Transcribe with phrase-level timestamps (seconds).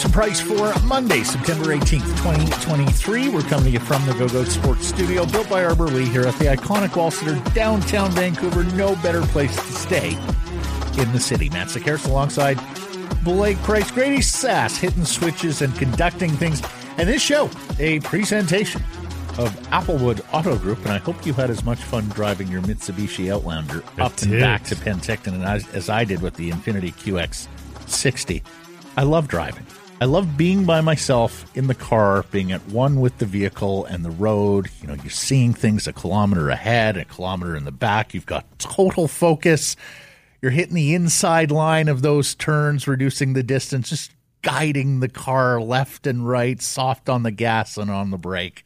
[0.00, 3.28] Carson Price for Monday, September 18th, 2023.
[3.28, 6.22] We're coming to you from the Go Goat Sports Studio, built by Arbor Lee here
[6.22, 8.64] at the iconic Wall Centre, downtown Vancouver.
[8.64, 10.12] No better place to stay
[10.98, 11.50] in the city.
[11.50, 12.58] Matt Sekeres alongside
[13.24, 16.62] Blake Price, Grady Sass, hitting switches and conducting things.
[16.96, 18.82] And this show, a presentation
[19.36, 23.30] of Applewood Auto Group, and I hope you had as much fun driving your Mitsubishi
[23.30, 28.42] Outlander I up and back to Penticton as, as I did with the Infiniti QX60.
[28.96, 29.66] I love driving.
[30.02, 34.02] I love being by myself in the car, being at one with the vehicle and
[34.02, 34.70] the road.
[34.80, 38.14] You know, you're seeing things a kilometer ahead, a kilometer in the back.
[38.14, 39.76] You've got total focus.
[40.40, 45.60] You're hitting the inside line of those turns, reducing the distance, just guiding the car
[45.60, 48.64] left and right, soft on the gas and on the brake.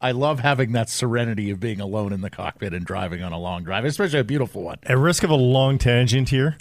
[0.00, 3.38] I love having that serenity of being alone in the cockpit and driving on a
[3.38, 4.76] long drive, especially a beautiful one.
[4.82, 6.56] At risk of a long tangent here.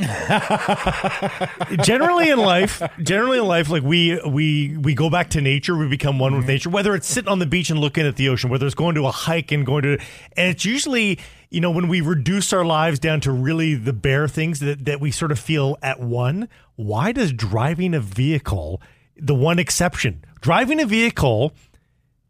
[1.83, 5.89] generally in life, generally in life, like we we we go back to nature, we
[5.89, 6.51] become one with mm-hmm.
[6.51, 6.69] nature.
[6.69, 9.07] Whether it's sitting on the beach and looking at the ocean, whether it's going to
[9.07, 9.97] a hike and going to,
[10.37, 14.29] and it's usually you know when we reduce our lives down to really the bare
[14.29, 16.47] things that that we sort of feel at one.
[16.77, 18.81] Why does driving a vehicle,
[19.17, 21.53] the one exception, driving a vehicle?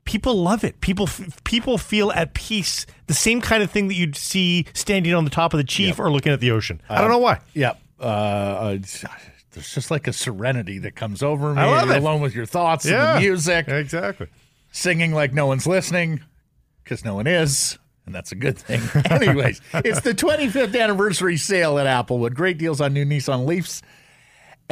[0.06, 0.80] People love it.
[0.82, 1.10] People
[1.44, 2.86] people feel at peace.
[3.08, 6.00] The same kind of thing that you'd see standing on the top of the chief
[6.00, 6.82] or looking at the ocean.
[6.90, 7.40] I don't know why.
[7.54, 7.80] Yep.
[8.00, 8.78] Uh, uh,
[9.52, 11.62] there's just like a serenity that comes over me.
[11.62, 11.98] I love it.
[11.98, 14.28] alone with your thoughts and the music, exactly.
[14.72, 16.22] singing like no one's listening
[16.84, 17.78] because no one is.
[18.06, 18.82] And that's a good thing.
[19.10, 22.34] Anyways, it's the 25th anniversary sale at Applewood.
[22.34, 23.82] Great deals on new Nissan Leafs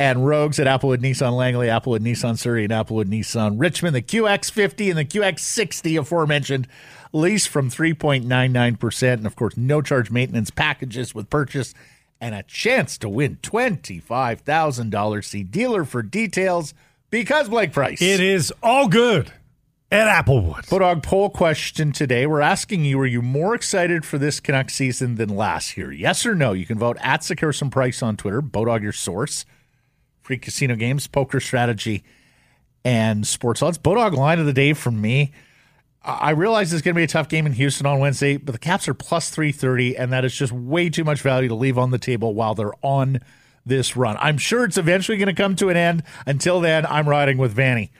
[0.02, 3.96] and Rogues at Applewood Nissan Langley, Applewood Nissan Surrey, and Applewood Nissan Richmond.
[3.96, 6.68] The QX50 and the QX60 aforementioned
[7.14, 9.14] lease from 3.99%.
[9.14, 11.76] And of course, no charge maintenance packages with purchase
[12.20, 15.24] and a chance to win $25,000.
[15.24, 16.74] See dealer for details
[17.12, 18.02] because Blake Price.
[18.02, 19.32] It is all good
[19.92, 20.66] at Applewood.
[20.66, 22.26] Bodog poll question today.
[22.26, 25.92] We're asking you, are you more excited for this Canucks season than last year?
[25.92, 26.54] Yes or no?
[26.54, 29.46] You can vote at Sekeres and Price on Twitter, Bodog your source.
[30.32, 32.06] Free casino games, poker strategy,
[32.86, 33.78] and sports odds.
[33.78, 35.34] Bodog line of the day from me.
[36.06, 38.58] I realize it's going to be a tough game in Houston on Wednesday, but the
[38.58, 41.92] Caps are plus 330, and that is just way too much value to leave on
[41.92, 43.20] the table while they're on
[43.66, 44.16] this run.
[44.22, 46.04] I'm sure it's eventually going to come to an end.
[46.26, 47.92] Until then, I'm riding with Vanni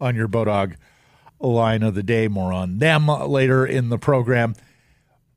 [0.00, 0.76] on your Bodog
[1.38, 2.28] line of the day.
[2.28, 4.54] More on them later in the program.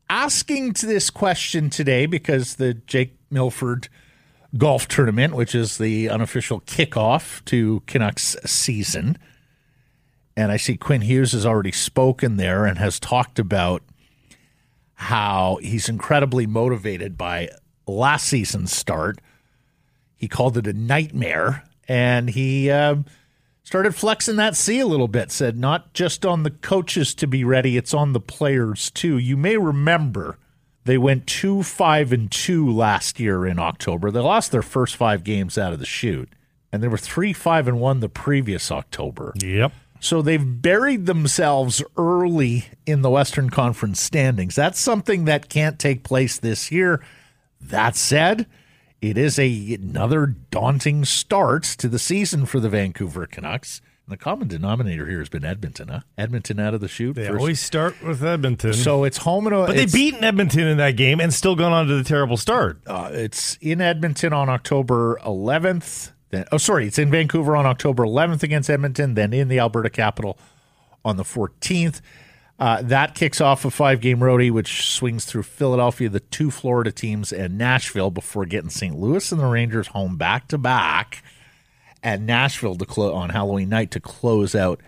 [0.09, 3.90] Asking this question today because the Jake Milford
[4.57, 9.18] golf tournament, which is the unofficial kickoff to Canucks season.
[10.35, 13.84] And I see Quinn Hughes has already spoken there and has talked about
[14.94, 17.50] how he's incredibly motivated by
[17.85, 19.19] last season's start.
[20.16, 23.06] He called it a nightmare, and he um,
[23.63, 25.31] started flexing that C a little bit.
[25.31, 29.17] Said not just on the coaches to be ready, it's on the players too.
[29.17, 30.38] You may remember
[30.88, 34.09] they went two five and two last year in October.
[34.09, 36.30] They lost their first five games out of the shoot
[36.72, 39.34] and they were three five and one the previous October.
[39.42, 39.72] Yep.
[40.00, 44.56] So they've buried themselves early in the Western Conference standings.
[44.56, 47.03] That's something that can't take place this year.
[47.59, 48.46] That said,
[49.02, 53.81] it is a another daunting start to the season for the Vancouver Canucks.
[54.09, 56.00] The common denominator here has been Edmonton, huh?
[56.18, 57.16] Edmonton out of the chute.
[57.16, 58.73] They first- always start with Edmonton.
[58.73, 61.88] so it's home and but they beaten Edmonton in that game and still gone on
[61.88, 62.79] to the terrible start.
[62.88, 66.12] uh, it's in Edmonton on October 11th.
[66.29, 69.13] Then, oh, sorry, it's in Vancouver on October 11th against Edmonton.
[69.16, 70.38] Then in the Alberta capital
[71.03, 72.00] on the 14th.
[72.59, 77.31] Uh, that kicks off a five-game roadie, which swings through Philadelphia, the two Florida teams,
[77.31, 78.97] and Nashville before getting St.
[78.97, 81.22] Louis and the Rangers home back to back,
[82.07, 84.79] and Nashville to clo- on Halloween night to close out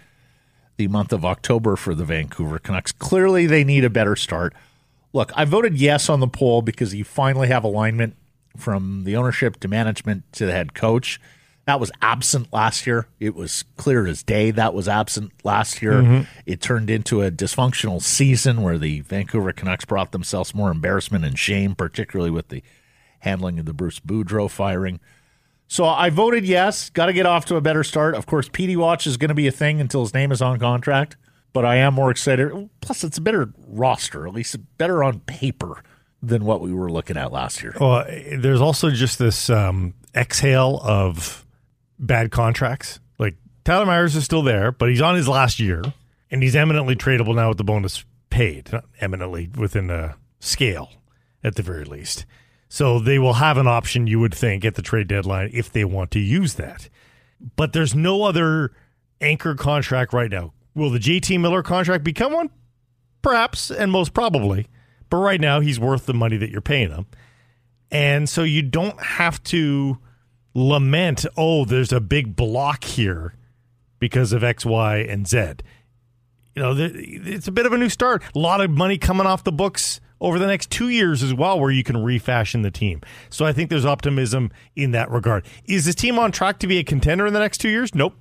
[0.78, 2.94] the month of October for the Vancouver Canucks.
[2.94, 4.53] Clearly, they need a better start.
[5.11, 8.16] Look, I voted yes on the poll because you finally have alignment
[8.55, 11.20] from the ownership to management to the head coach.
[11.66, 13.05] That was absent last year.
[13.20, 15.96] It was clear as day that was absent last year.
[15.96, 16.22] Mm-hmm.
[16.46, 21.38] It turned into a dysfunctional season where the Vancouver Canucks brought themselves more embarrassment and
[21.38, 22.64] shame, particularly with the
[23.20, 25.02] handling of the Bruce Boudreau firing.
[25.70, 26.90] So I voted yes.
[26.90, 28.16] Got to get off to a better start.
[28.16, 30.60] Of course, PD Watch is going to be a thing until his name is on
[30.60, 31.16] contract.
[31.54, 32.70] But I am more excited.
[32.82, 35.84] Plus, it's a better roster, at least better on paper
[36.22, 37.76] than what we were looking at last year.
[37.80, 38.04] Well,
[38.36, 41.46] there's also just this um, exhale of
[42.00, 43.00] bad contracts.
[43.20, 45.84] Like Tyler Myers is still there, but he's on his last year,
[46.32, 50.90] and he's eminently tradable now with the bonus paid, not eminently within a scale
[51.44, 52.26] at the very least.
[52.70, 55.84] So they will have an option, you would think, at the trade deadline if they
[55.84, 56.88] want to use that.
[57.56, 58.72] but there's no other
[59.22, 60.54] anchor contract right now.
[60.76, 62.50] Will the JT Miller contract become one?
[63.22, 64.68] Perhaps, and most probably.
[65.10, 67.08] But right now, he's worth the money that you're paying him.
[67.92, 69.98] And so you don't have to
[70.54, 73.34] lament, oh, there's a big block here
[74.00, 75.38] because of X, Y, and Z.
[76.56, 78.24] You know, it's a bit of a new start.
[78.36, 81.60] A lot of money coming off the books over the next two years as well,
[81.60, 83.02] where you can refashion the team.
[83.30, 85.46] So I think there's optimism in that regard.
[85.66, 87.96] Is this team on track to be a contender in the next two years?
[87.96, 88.16] Nope.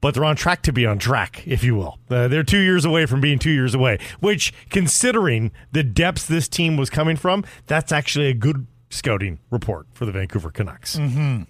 [0.00, 1.98] But they're on track to be on track, if you will.
[2.10, 6.46] Uh, they're two years away from being two years away, which, considering the depths this
[6.46, 10.96] team was coming from, that's actually a good scouting report for the Vancouver Canucks.
[10.96, 11.44] Mm-hmm.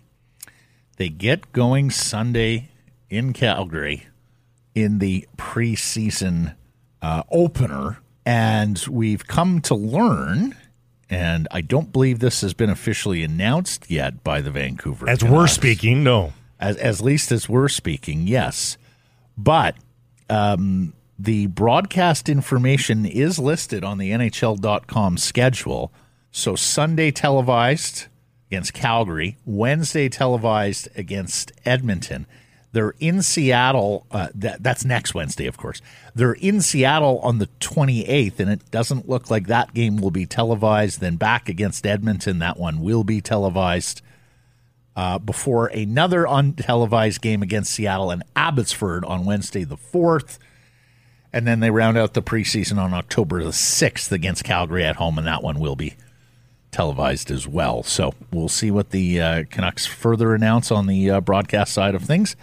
[0.99, 2.71] They get going Sunday
[3.11, 4.07] in Calgary
[4.73, 6.55] in the preseason
[7.03, 7.99] uh, opener.
[8.27, 10.57] And we've come to learn,
[11.11, 15.09] and I don't believe this has been officially announced yet by the Vancouver.
[15.09, 15.35] As Canucks.
[15.35, 16.33] we're speaking, no.
[16.59, 18.79] As, as least as we're speaking, yes.
[19.37, 19.77] But
[20.31, 25.93] um, the broadcast information is listed on the NHL.com schedule.
[26.31, 28.07] So Sunday televised
[28.49, 32.27] against Calgary, Wednesday televised against Edmonton.
[32.75, 34.05] They're in Seattle.
[34.11, 35.81] Uh, that, that's next Wednesday, of course.
[36.13, 40.27] They're in Seattle on the 28th, and it doesn't look like that game will be
[40.27, 41.01] televised.
[41.01, 44.03] Then back against Edmonton, that one will be televised.
[44.97, 50.39] Uh, before another untelevised game against Seattle and Abbotsford on Wednesday the 4th.
[51.33, 55.19] And then they round out the preseason on October the 6th against Calgary at home,
[55.19, 55.97] and that one will be
[56.71, 57.85] televised as well.
[57.85, 62.03] So we'll see what the uh, Canucks further announce on the uh, broadcast side of
[62.03, 62.37] things.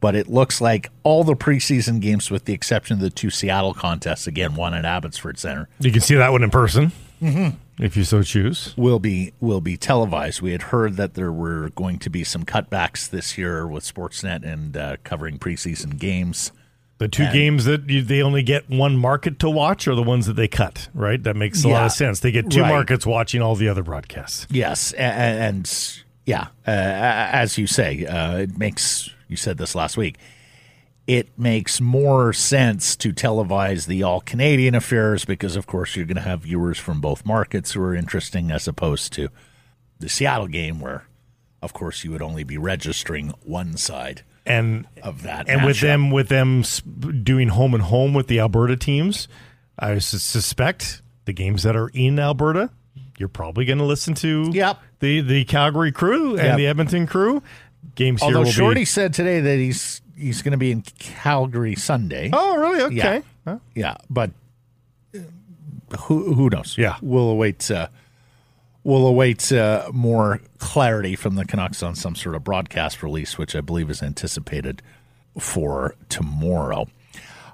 [0.00, 3.74] But it looks like all the preseason games, with the exception of the two Seattle
[3.74, 7.82] contests, again one at Abbotsford Center, you can see that one in person mm-hmm.
[7.82, 8.74] if you so choose.
[8.76, 10.42] Will be will be televised.
[10.42, 14.44] We had heard that there were going to be some cutbacks this year with Sportsnet
[14.44, 16.52] and uh, covering preseason games.
[16.98, 20.02] The two and, games that you, they only get one market to watch are the
[20.02, 21.22] ones that they cut, right?
[21.22, 22.20] That makes a yeah, lot of sense.
[22.20, 22.70] They get two right.
[22.70, 24.46] markets watching all the other broadcasts.
[24.50, 29.10] Yes, and, and yeah, uh, as you say, uh, it makes.
[29.28, 30.16] You said this last week.
[31.06, 36.16] It makes more sense to televise the all Canadian affairs because, of course, you're going
[36.16, 39.28] to have viewers from both markets who are interesting, as opposed to
[40.00, 41.04] the Seattle game, where,
[41.62, 45.48] of course, you would only be registering one side and of that.
[45.48, 45.66] And matchup.
[45.66, 49.28] with them, with them doing home and home with the Alberta teams,
[49.78, 52.70] I suspect the games that are in Alberta,
[53.18, 54.50] you're probably going to listen to.
[54.52, 54.78] Yep.
[55.00, 56.56] the the Calgary crew and yep.
[56.56, 57.42] the Edmonton crew.
[57.94, 58.52] Games Although here.
[58.52, 58.84] Shorty be...
[58.84, 62.30] said today that he's he's going to be in Calgary Sunday.
[62.32, 62.82] Oh, really?
[62.82, 62.94] Okay.
[62.96, 63.58] Yeah, huh?
[63.74, 64.30] yeah but
[65.14, 65.20] uh,
[66.00, 66.76] who who knows?
[66.78, 67.70] Yeah, we'll await.
[67.70, 67.88] Uh,
[68.84, 73.54] we'll await uh, more clarity from the Canucks on some sort of broadcast release, which
[73.56, 74.82] I believe is anticipated
[75.38, 76.86] for tomorrow.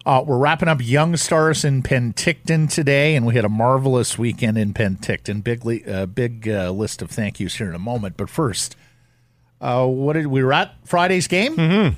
[0.04, 4.58] Uh, we're wrapping up Young Stars in Penticton today, and we had a marvelous weekend
[4.58, 5.44] in Penticton.
[5.44, 8.16] Big, uh, big uh, list of thank yous here in a moment.
[8.16, 8.74] But first,
[9.62, 11.56] uh, what did we were at Friday's game?
[11.56, 11.94] Mm-hmm.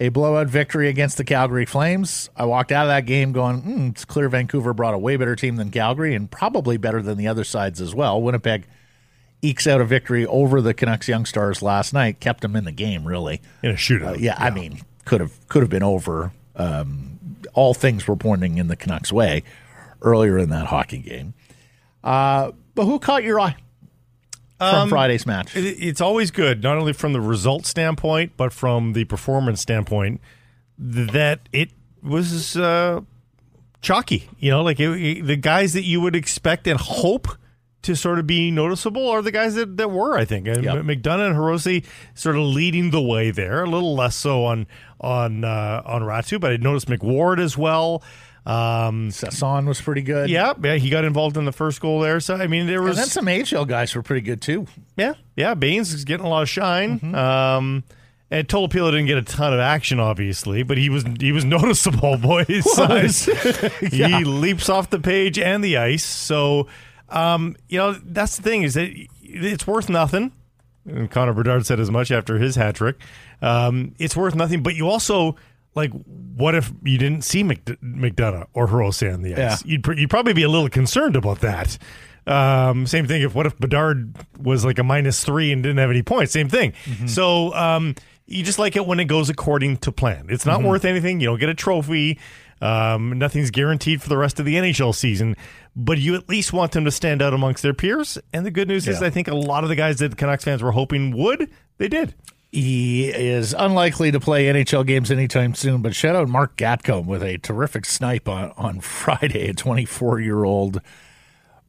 [0.00, 2.28] A blowout victory against the Calgary Flames.
[2.36, 5.36] I walked out of that game going, mm, it's clear Vancouver brought a way better
[5.36, 8.20] team than Calgary and probably better than the other sides as well.
[8.20, 8.66] Winnipeg
[9.42, 12.72] ekes out a victory over the Canucks Young Stars last night, kept them in the
[12.72, 14.14] game really in a shootout.
[14.14, 16.32] Uh, yeah, yeah, I mean, could have could have been over.
[16.56, 17.18] Um,
[17.52, 19.44] all things were pointing in the Canucks' way
[20.02, 21.34] earlier in that hockey game.
[22.02, 23.56] Uh, but who caught your eye?
[24.70, 25.56] From um, Friday's match?
[25.56, 30.20] It's always good, not only from the result standpoint, but from the performance standpoint,
[30.78, 31.70] that it
[32.02, 33.00] was uh,
[33.80, 34.28] chalky.
[34.38, 37.28] You know, like it, the guys that you would expect and hope
[37.84, 40.48] to sort of be noticeable are the guys that, that were, I think.
[40.48, 40.76] And yep.
[40.76, 44.66] McDonough and Hirose sort of leading the way there, a little less so on
[45.00, 48.02] on uh, on Raty, but I noticed McWard as well.
[48.46, 50.28] Um, Sasson was pretty good.
[50.28, 52.20] Yeah, yeah, he got involved in the first goal there.
[52.20, 54.66] So I mean, there was and then some AHL guys were pretty good too.
[54.96, 55.54] Yeah, yeah.
[55.54, 57.00] Bains is getting a lot of shine.
[57.00, 57.14] Mm-hmm.
[57.14, 57.84] Um,
[58.30, 62.18] and Tolopilo didn't get a ton of action, obviously, but he was he was noticeable,
[62.18, 62.66] boys.
[63.92, 64.18] yeah.
[64.18, 66.04] He leaps off the page and the ice.
[66.04, 66.66] So,
[67.08, 68.90] um, you know, that's the thing is that
[69.22, 70.32] it's worth nothing.
[70.86, 72.96] And Connor Bedard said as much after his hat trick.
[73.40, 75.36] Um, it's worth nothing, but you also
[75.74, 75.90] like
[76.36, 79.38] what if you didn't see McDonough or Hirose on the ice?
[79.38, 79.56] Yeah.
[79.64, 81.78] You'd, pr- you'd probably be a little concerned about that.
[82.26, 85.90] Um, same thing if what if Bedard was like a minus three and didn't have
[85.90, 86.32] any points?
[86.32, 86.72] Same thing.
[86.84, 87.06] Mm-hmm.
[87.06, 87.94] So um,
[88.26, 90.26] you just like it when it goes according to plan.
[90.30, 90.68] It's not mm-hmm.
[90.68, 91.20] worth anything.
[91.20, 92.18] You don't get a trophy.
[92.60, 95.36] Um, nothing's guaranteed for the rest of the NHL season,
[95.76, 98.16] but you at least want them to stand out amongst their peers.
[98.32, 98.94] And the good news yeah.
[98.94, 101.50] is, I think a lot of the guys that the Canucks fans were hoping would,
[101.76, 102.14] they did.
[102.54, 107.20] He is unlikely to play NHL games anytime soon, but shout out Marc Gatcomb with
[107.20, 110.80] a terrific snipe on, on Friday, a 24 year old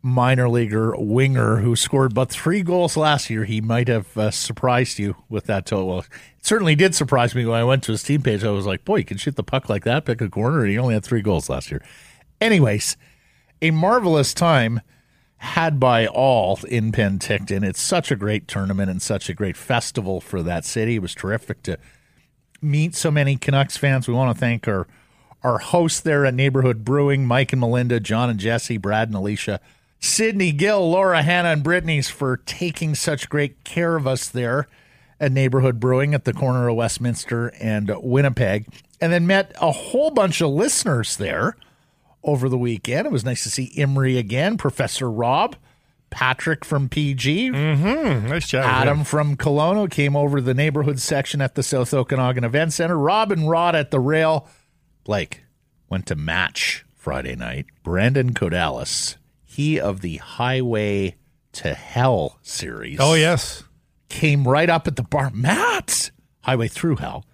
[0.04, 3.46] minor leaguer winger who scored but three goals last year.
[3.46, 5.88] He might have uh, surprised you with that total.
[5.88, 6.08] Well, it
[6.44, 8.44] certainly did surprise me when I went to his team page.
[8.44, 10.70] I was like, boy, you can shoot the puck like that, pick a corner, and
[10.70, 11.84] he only had three goals last year.
[12.40, 12.96] Anyways,
[13.60, 14.82] a marvelous time
[15.46, 17.64] had by all in Penticton.
[17.64, 20.96] It's such a great tournament and such a great festival for that city.
[20.96, 21.78] It was terrific to
[22.62, 24.08] meet so many Canucks fans.
[24.08, 24.88] We want to thank our
[25.44, 29.60] our hosts there at Neighborhood Brewing, Mike and Melinda, John and Jesse, Brad and Alicia,
[30.00, 34.68] Sydney, Gill, Laura, Hannah, and Brittany's for taking such great care of us there
[35.20, 38.66] at Neighborhood Brewing at the corner of Westminster and Winnipeg.
[39.00, 41.56] And then met a whole bunch of listeners there
[42.26, 43.06] over the weekend.
[43.06, 45.56] It was nice to see Imri again, Professor Rob,
[46.10, 48.28] Patrick from PG, Mm-hmm.
[48.30, 48.66] Nice job.
[48.66, 52.98] Adam from Kelowna came over to the neighborhood section at the South Okanagan Event Center.
[52.98, 54.48] Rob and Rod at the rail.
[55.04, 55.44] Blake
[55.90, 57.66] went to match Friday night.
[57.84, 61.16] Brandon Codalis, he of the Highway
[61.54, 62.98] to Hell series.
[63.00, 63.64] Oh, yes.
[64.10, 65.32] Came right up at the bar.
[65.34, 67.26] Matt, Highway Through Hell.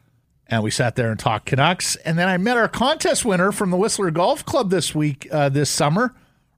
[0.52, 1.96] And we sat there and talked Canucks.
[1.96, 5.48] And then I met our contest winner from the Whistler Golf Club this week, uh,
[5.48, 6.14] this summer,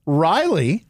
[0.07, 0.85] Riley.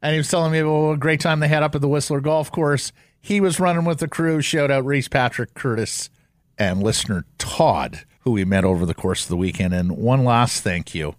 [0.00, 2.50] And he was telling me a great time they had up at the Whistler Golf
[2.50, 2.92] Course.
[3.20, 4.40] He was running with the crew.
[4.40, 6.08] Shout out Reese Patrick Curtis
[6.56, 9.74] and listener Todd, who we met over the course of the weekend.
[9.74, 11.16] And one last thank you.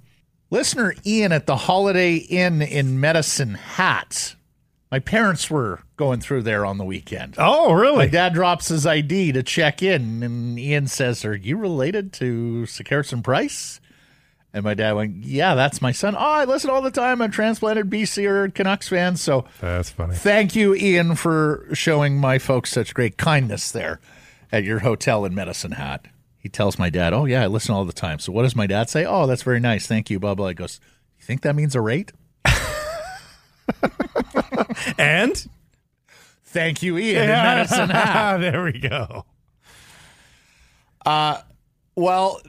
[0.49, 4.35] Listener Ian at the Holiday Inn in Medicine Hat.
[4.91, 7.35] My parents were going through there on the weekend.
[7.37, 7.97] Oh, really?
[7.97, 12.63] My dad drops his ID to check in, and Ian says, Are you related to
[12.67, 13.79] Sekeres and Price?
[14.53, 16.13] And my dad went, Yeah, that's my son.
[16.15, 17.21] Oh, I listen all the time.
[17.21, 19.15] I'm transplanted BC or Canucks fan.
[19.15, 20.15] So That's funny.
[20.15, 24.01] thank you, Ian, for showing my folks such great kindness there
[24.51, 26.05] at your hotel in Medicine Hat.
[26.37, 28.19] He tells my dad, Oh, yeah, I listen all the time.
[28.19, 29.05] So what does my dad say?
[29.05, 29.87] Oh, that's very nice.
[29.87, 30.49] Thank you, blah, blah.
[30.49, 30.81] He goes,
[31.17, 32.11] You think that means a rate?
[34.97, 35.47] And?
[36.45, 38.37] Thank you, Ian, in Medicine Hat.
[38.41, 39.25] there we go.
[41.05, 41.41] Uh,
[41.95, 42.41] well,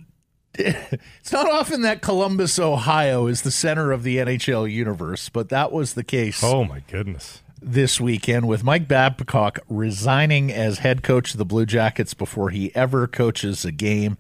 [0.55, 5.73] it's not often that Columbus, Ohio is the center of the NHL universe, but that
[5.73, 7.43] was the case Oh, my goodness.
[7.61, 12.75] this weekend with Mike Babcock resigning as head coach of the Blue Jackets before he
[12.75, 14.19] ever coaches a game.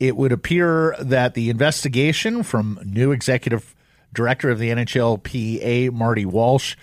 [0.00, 3.74] It would appear that the investigation from new executive
[4.12, 6.76] director of the NHLPA, Marty Walsh,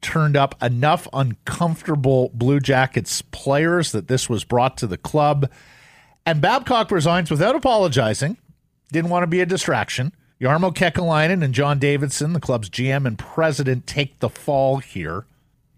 [0.00, 5.50] turned up enough uncomfortable Blue Jackets players that this was brought to the club.
[6.24, 8.36] And Babcock resigns without apologizing.
[8.92, 10.12] Didn't want to be a distraction.
[10.40, 15.26] Jarmo Kekalainen and John Davidson, the club's GM and president, take the fall here.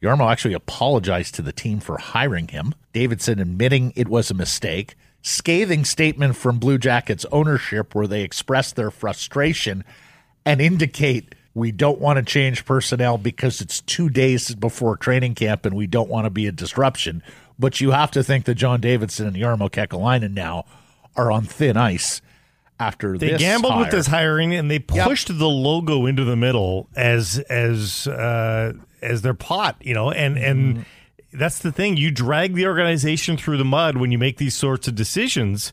[0.01, 2.75] Jarmo actually apologized to the team for hiring him.
[2.93, 4.95] Davidson admitting it was a mistake.
[5.21, 9.85] Scathing statement from Blue Jackets ownership where they expressed their frustration
[10.45, 15.67] and indicate we don't want to change personnel because it's two days before training camp
[15.67, 17.23] and we don't want to be a disruption.
[17.59, 20.65] But you have to think that John Davidson and Jarmo Kekalainen now
[21.15, 22.23] are on thin ice
[22.81, 27.39] after They gambled with this hiring and they pushed the logo into the middle as
[27.39, 28.73] as uh,
[29.03, 31.39] as their pot, you know, and and Mm-hmm.
[31.39, 31.97] that's the thing.
[31.97, 35.73] You drag the organization through the mud when you make these sorts of decisions,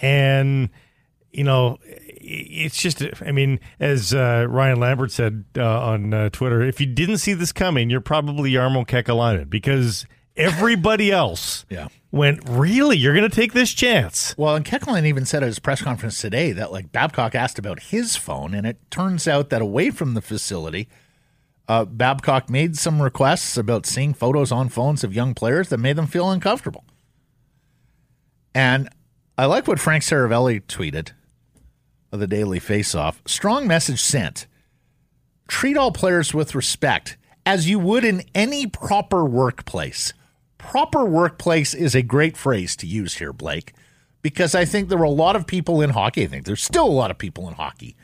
[0.00, 0.70] and
[1.30, 1.78] you know
[2.32, 3.02] it's just.
[3.22, 7.34] I mean, as uh, Ryan Lambert said uh, on uh, Twitter, if you didn't see
[7.34, 10.06] this coming, you're probably Jarmo Kekalainen because
[10.36, 11.88] everybody else Yeah.
[12.12, 14.34] went, really, you're going to take this chance.
[14.38, 17.80] Well, and Kekalainen even said at his press conference today that like Babcock asked about
[17.84, 20.88] his phone, and it turns out that away from the facility,
[21.68, 25.96] uh, Babcock made some requests about seeing photos on phones of young players that made
[25.96, 26.84] them feel uncomfortable.
[28.54, 28.88] And
[29.38, 31.12] I like what Frank Seravalli tweeted
[32.12, 33.16] of the Daily Faceoff.
[33.26, 34.46] Strong message sent.
[35.48, 40.12] Treat all players with respect as you would in any proper workplace.
[40.58, 43.72] Proper workplace is a great phrase to use here, Blake,
[44.22, 46.24] because I think there were a lot of people in hockey.
[46.24, 47.96] I think there's still a lot of people in hockey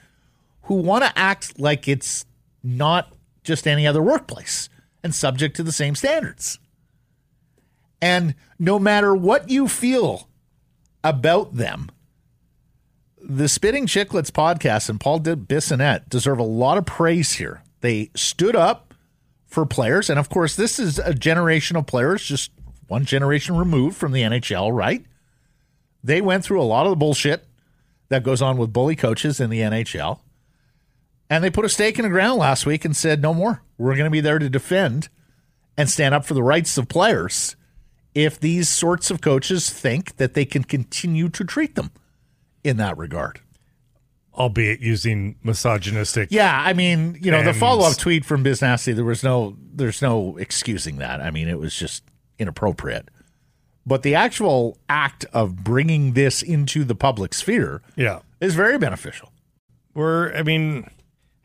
[0.63, 2.25] who want to act like it's
[2.63, 3.13] not
[3.45, 4.69] just any other workplace
[5.05, 6.59] and subject to the same standards.
[8.03, 10.29] And no matter what you feel
[11.05, 11.91] about them,
[13.29, 17.63] the Spitting Chicklets podcast and Paul Bissonnette deserve a lot of praise here.
[17.81, 18.95] They stood up
[19.47, 22.53] for players, and of course, this is a generation of players, just
[22.87, 25.05] one generation removed from the NHL, right?
[26.05, 27.45] They went through a lot of the bullshit
[28.11, 30.21] that goes on with bully coaches in the NHL.
[31.29, 33.63] And they put a stake in the ground last week and said, no more.
[33.77, 35.09] We're going to be there to defend
[35.77, 37.57] and stand up for the rights of players
[38.15, 41.91] if these sorts of coaches think that they can continue to treat them
[42.67, 43.41] in that regard.
[44.35, 46.29] albeit using misogynistic.
[46.31, 49.57] Yeah, I mean, you know, the follow up tweet from Biz Nasty, there was no,
[49.73, 51.23] there's no excusing that.
[51.23, 52.03] I mean, it was just
[52.39, 53.09] inappropriate.
[53.87, 58.19] But the actual act of bringing this into the public sphere Yeah.
[58.41, 59.33] is very beneficial.
[59.95, 60.91] We're, I mean,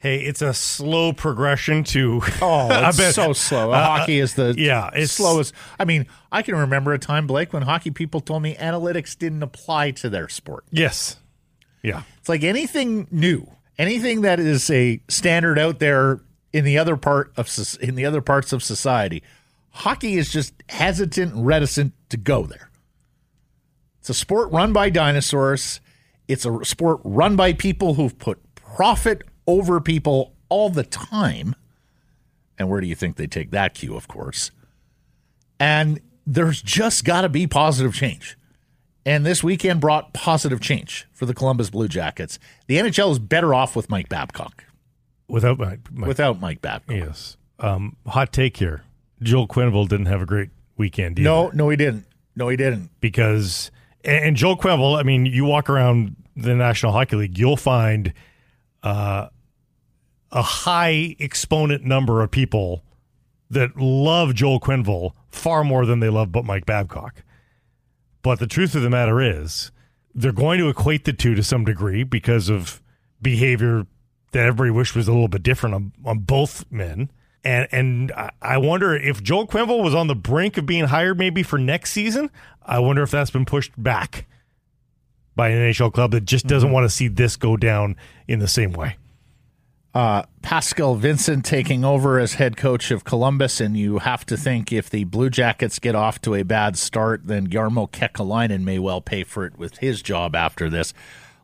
[0.02, 2.22] hey, it's a slow progression to.
[2.42, 3.72] Oh, it's bet- so slow.
[3.72, 5.54] uh, hockey is the yeah, it's- slowest.
[5.80, 9.44] I mean, I can remember a time, Blake, when hockey people told me analytics didn't
[9.44, 10.66] apply to their sport.
[10.72, 11.18] yes.
[11.84, 12.04] Yeah.
[12.20, 13.48] It's like anything new,
[13.80, 16.20] anything that is a standard out there
[16.54, 17.50] in the other part of
[17.82, 19.24] in the other parts of society.
[19.72, 22.70] Hockey is just hesitant, and reticent to go there.
[24.00, 25.82] It's a sport run by dinosaurs.
[26.28, 31.56] It's a sport run by people who've put profit over people all the time.
[32.58, 33.96] And where do you think they take that cue?
[33.96, 34.52] Of course.
[35.60, 38.38] And there's just got to be positive change.
[39.06, 42.38] And this weekend brought positive change for the Columbus Blue Jackets.
[42.68, 44.64] The NHL is better off with Mike Babcock,
[45.28, 46.96] Without my, my without Mike Babcock.
[46.96, 47.38] yes.
[47.58, 48.84] Um, hot take here.
[49.24, 51.24] Joel Quenneville didn't have a great weekend either.
[51.30, 52.06] No, no, he didn't.
[52.36, 52.90] No, he didn't.
[53.02, 53.72] because
[54.04, 58.14] and, and Joel Quenneville, I mean, you walk around the National Hockey League, you'll find
[58.84, 59.28] uh,
[60.32, 62.84] a high exponent number of people
[63.50, 67.24] that love Joel Quenneville far more than they love but Mike Babcock.
[68.22, 69.72] But the truth of the matter is,
[70.14, 72.82] they're going to equate the two to some degree because of
[73.22, 73.86] behavior
[74.32, 77.12] that everybody wished was a little bit different on, on both men.
[77.44, 78.12] And and
[78.42, 81.92] I- wonder if Joel Quenneville was on the brink of being hired maybe for next
[81.92, 82.30] season.
[82.64, 84.28] I wonder if that's been pushed back
[85.36, 87.96] by an NHL club that just doesn't want to see this go down
[88.28, 88.98] in the same way.
[89.94, 94.72] Uh, Pascal Vincent taking over as head coach of Columbus, and you have to think
[94.72, 99.02] if the Blue Jackets get off to a bad start, then Jarmo Kekalainen may well
[99.02, 100.94] pay for it with his job after this.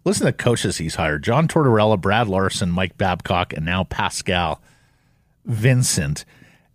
[0.05, 4.62] Listen to the coaches he's hired: John Tortorella, Brad Larsen, Mike Babcock, and now Pascal
[5.43, 6.23] Vincent.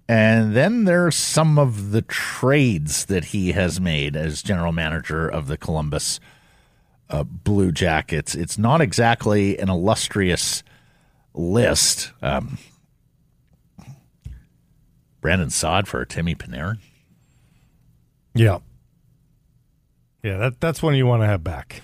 [0.07, 5.27] And then there are some of the trades that he has made as general manager
[5.27, 6.21] of the Columbus
[7.13, 8.35] uh, Blue Jackets.
[8.35, 10.63] It's not exactly an illustrious
[11.35, 12.11] list.
[12.23, 12.59] Um,
[15.21, 16.79] Brandon Saad for Timmy Panarin.
[18.35, 18.59] Yeah.
[20.23, 21.83] Yeah, that that's one you want to have back.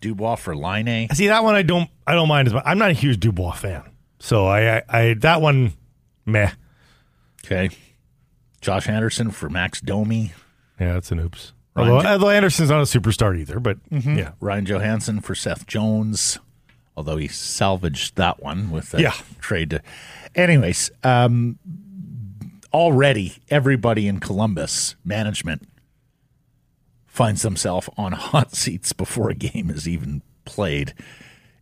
[0.00, 1.08] Dubois for Laine.
[1.14, 2.64] See that one I don't I don't mind as much.
[2.66, 3.82] I'm not a huge Dubois fan.
[4.18, 5.74] So I I, I that one
[6.26, 6.50] meh.
[7.44, 7.70] Okay.
[8.60, 10.32] Josh Anderson for Max Domi.
[10.80, 11.52] Yeah, that's an oops.
[11.74, 14.32] Although, although Anderson's not a superstar either, but yeah.
[14.40, 16.38] Ryan Johansen for Seth Jones.
[16.96, 19.14] Although he salvaged that one with the Yeah.
[19.40, 19.70] trade.
[19.70, 19.82] To,
[20.34, 21.58] anyways, um,
[22.72, 25.66] already everybody in Columbus management
[27.06, 30.92] finds themselves on hot seats before a game is even played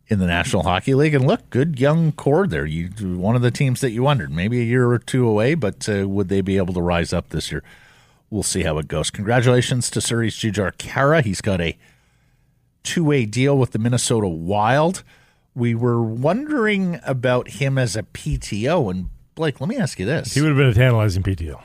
[0.07, 1.13] in the National Hockey League.
[1.13, 2.65] And look, good young core there.
[2.65, 5.87] You one of the teams that you wondered maybe a year or two away, but
[5.87, 7.63] uh, would they be able to rise up this year?
[8.31, 9.11] We'll see how it goes.
[9.11, 11.23] Congratulations to Surrey's Jujhar Khaira.
[11.23, 11.77] He's got a
[12.81, 15.03] two-way deal with the Minnesota Wild.
[15.53, 20.33] We were wondering about him as a PTO, and Blake, let me ask you this:
[20.33, 21.61] He would have been a tantalizing PTO.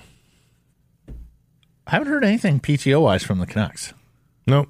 [1.86, 3.94] I haven't heard anything PTO wise from the Canucks.
[4.44, 4.66] No.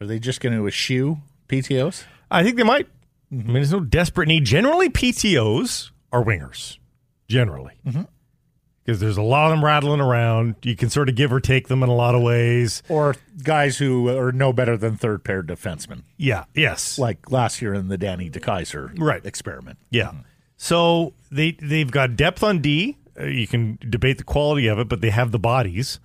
[0.00, 2.02] Are they just going to eschew PTOs?
[2.28, 2.88] I think they might.
[3.30, 4.44] I mean, there's no desperate need.
[4.44, 6.78] Generally, PTOs are wingers.
[7.28, 7.74] Generally.
[7.86, 8.02] Mm-hmm.
[8.86, 10.54] Because there's a lot of them rattling around.
[10.62, 12.84] You can sort of give or take them in a lot of ways.
[12.88, 16.44] Or guys who are no better than third pair defensemen, Yeah.
[16.54, 16.96] Yes.
[16.96, 19.26] like last year in the Danny DeKeyser Right.
[19.26, 19.78] experiment.
[19.90, 20.12] Yeah.
[20.56, 22.96] So they they've got depth on D.
[23.18, 26.00] You can debate the quality of it, but they have the bodies,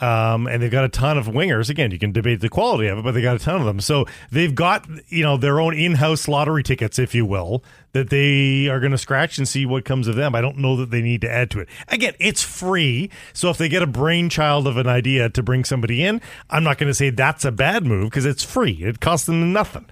[0.00, 1.70] um, and they've got a ton of wingers.
[1.70, 3.80] Again, you can debate the quality of it, but they got a ton of them.
[3.80, 8.68] So they've got you know their own in-house lottery tickets, if you will, that they
[8.68, 10.34] are going to scratch and see what comes of them.
[10.34, 11.68] I don't know that they need to add to it.
[11.88, 16.02] Again, it's free, so if they get a brainchild of an idea to bring somebody
[16.02, 18.82] in, I'm not going to say that's a bad move because it's free.
[18.82, 19.86] It costs them nothing.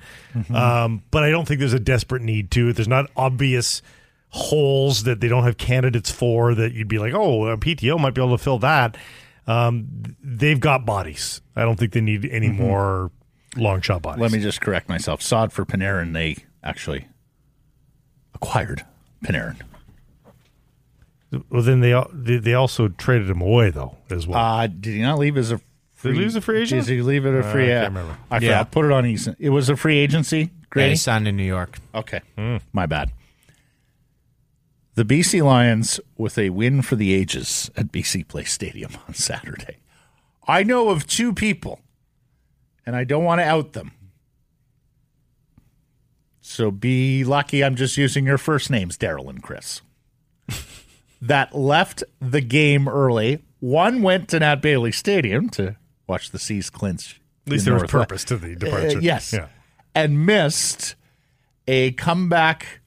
[0.55, 2.73] Um, but I don't think there's a desperate need to.
[2.73, 3.83] There's not obvious
[4.31, 8.15] holes that they don't have candidates for that you'd be like, oh, a PTO might
[8.15, 8.97] be able to fill that.
[9.47, 9.89] Um,
[10.23, 11.41] they've got bodies.
[11.57, 13.11] I don't think they need any more
[13.57, 14.21] long shot bodies.
[14.21, 15.23] Let me just correct myself.
[15.23, 17.09] Saad for Panarin, they actually
[18.35, 18.85] acquired
[19.25, 19.57] Panarin.
[21.51, 24.39] well, then they they they also traded him away though as well.
[24.39, 25.61] Uh, did he not leave as a
[25.95, 26.87] free, he leave as a free agent?
[26.87, 27.73] Did he leave it a free?
[27.73, 28.19] I uh, can't remember.
[28.31, 28.43] I forgot.
[28.43, 28.65] Yeah.
[28.65, 29.35] Put it on Eason.
[29.39, 30.39] It was a free agency.
[30.41, 30.91] Yeah, Great.
[30.91, 31.79] he signed in New York.
[31.95, 32.21] Okay.
[32.37, 32.59] Hmm.
[32.75, 33.13] My bad.
[34.99, 39.77] The BC Lions with a win for the ages at BC Place Stadium on Saturday.
[40.49, 41.79] I know of two people,
[42.85, 43.93] and I don't want to out them.
[46.41, 49.83] So be lucky I'm just using your first names, Daryl and Chris.
[51.23, 53.45] that left the game early.
[53.61, 55.77] One went to Nat Bailey Stadium to
[56.09, 57.21] watch the C's clinch.
[57.47, 58.09] At least there was Northwest.
[58.09, 58.99] purpose to the departure.
[58.99, 59.33] Uh, yes.
[59.33, 59.47] Yeah.
[59.95, 60.97] And missed
[61.69, 62.81] a comeback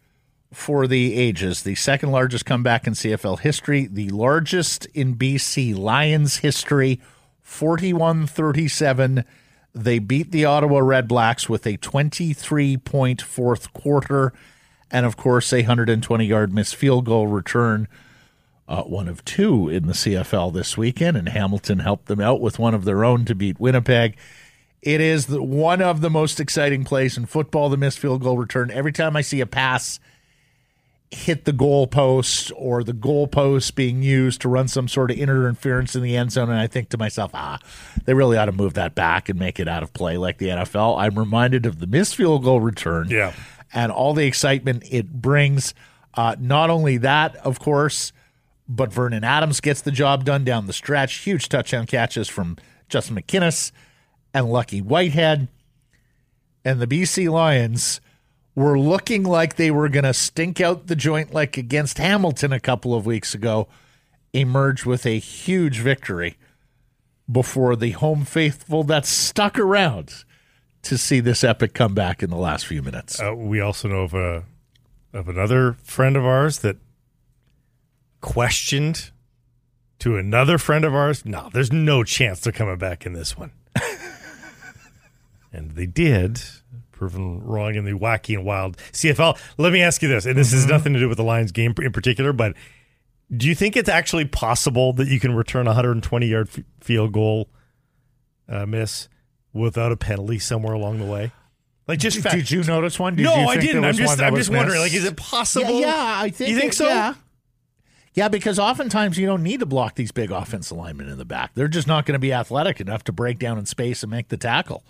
[0.53, 6.37] for the ages, the second largest comeback in CFL history, the largest in BC Lions
[6.37, 6.99] history,
[7.41, 9.23] 41 37.
[9.73, 14.33] They beat the Ottawa Redblacks with a 23 point fourth quarter,
[14.89, 17.87] and of course, a 120 yard missed field goal return.
[18.67, 22.59] Uh, one of two in the CFL this weekend, and Hamilton helped them out with
[22.59, 24.15] one of their own to beat Winnipeg.
[24.81, 28.37] It is the, one of the most exciting plays in football, the missed field goal
[28.37, 28.71] return.
[28.71, 29.99] Every time I see a pass
[31.11, 36.01] hit the goalpost or the goalpost being used to run some sort of interference in
[36.01, 37.59] the end zone, and I think to myself, ah,
[38.05, 40.47] they really ought to move that back and make it out of play like the
[40.47, 40.97] NFL.
[40.99, 43.33] I'm reminded of the missed field goal return Yeah.
[43.73, 45.73] and all the excitement it brings.
[46.13, 48.13] Uh, not only that, of course,
[48.69, 51.13] but Vernon Adams gets the job done down the stretch.
[51.15, 52.55] Huge touchdown catches from
[52.87, 53.71] Justin McInnis
[54.33, 55.49] and Lucky Whitehead.
[56.63, 57.99] And the BC Lions
[58.55, 62.59] were looking like they were going to stink out the joint like against Hamilton a
[62.59, 63.67] couple of weeks ago,
[64.33, 66.37] emerged with a huge victory
[67.31, 70.25] before the home faithful that stuck around
[70.83, 73.21] to see this epic comeback in the last few minutes.
[73.21, 74.43] Uh, we also know of a
[75.13, 76.77] of another friend of ours that
[78.21, 79.11] questioned
[79.99, 81.25] to another friend of ours.
[81.25, 83.51] No, there's no chance they're coming back in this one,
[85.53, 86.41] and they did.
[87.01, 89.35] Proven wrong in the wacky and wild CFL.
[89.57, 91.73] Let me ask you this, and this has nothing to do with the Lions game
[91.81, 92.53] in particular, but
[93.35, 97.11] do you think it's actually possible that you can return a 120 yard f- field
[97.11, 97.49] goal
[98.47, 99.09] uh, miss
[99.51, 101.31] without a penalty somewhere along the way?
[101.87, 103.15] Like just fact- Did you notice one?
[103.15, 103.83] Did no, I didn't.
[103.83, 104.79] I'm just, I'm just wondering.
[104.79, 105.79] Like, is it possible?
[105.79, 106.51] Yeah, yeah, I think.
[106.51, 106.87] You think it- so?
[106.87, 107.15] Yeah.
[108.13, 111.55] Yeah, because oftentimes you don't need to block these big offensive linemen in the back.
[111.55, 114.27] They're just not going to be athletic enough to break down in space and make
[114.27, 114.83] the tackle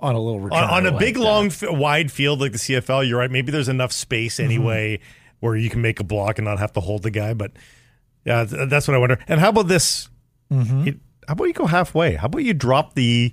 [0.00, 0.62] on a little return.
[0.64, 1.20] On, on a like big, that.
[1.20, 3.30] long, f- wide field like the CFL, you're right.
[3.30, 4.44] Maybe there's enough space Mm-hmm.
[4.44, 5.00] anyway
[5.40, 7.32] where you can make a block and not have to hold the guy.
[7.34, 7.52] But
[8.24, 9.18] yeah, th- that's what I wonder.
[9.28, 10.08] And how about this?
[10.52, 10.88] Mm-hmm.
[10.88, 12.14] It- how about you go halfway?
[12.16, 13.32] How about you drop the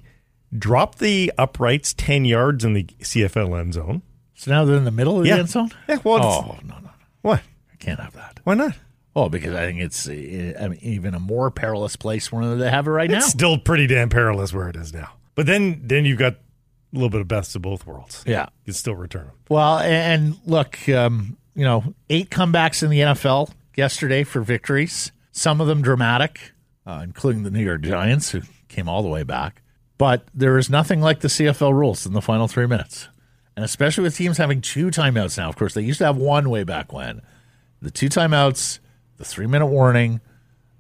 [0.58, 4.04] drop the uprights ten yards in the CFL end zone?
[4.36, 5.72] So now they're in the middle of the end zone.
[5.90, 5.98] Yeah.
[6.04, 6.90] Well, Oh no, no, no!
[7.24, 7.42] what?
[7.74, 8.40] I can't have that.
[8.44, 8.74] Why not?
[9.16, 10.12] Oh, because I think it's uh,
[10.62, 13.18] I mean, even a more perilous place where they have it right now.
[13.18, 15.10] It's still pretty damn perilous where it is now.
[15.34, 16.36] But then then you've got
[16.94, 18.24] a little bit of best of both worlds.
[18.26, 18.44] Yeah.
[18.64, 19.36] You can still return them.
[19.50, 25.12] Well, and look, um, you know, eight comebacks in the NFL yesterday for victories.
[25.32, 26.54] Some of them dramatic,
[26.86, 29.62] uh, including the New York Giants, who came all the way back.
[29.98, 33.08] But there is nothing like the CFL rules in the final three minutes,
[33.56, 35.50] and especially with teams having two timeouts now.
[35.50, 37.22] Of course, they used to have one way back when.
[37.82, 38.80] The two timeouts,
[39.18, 40.22] the three minute warning,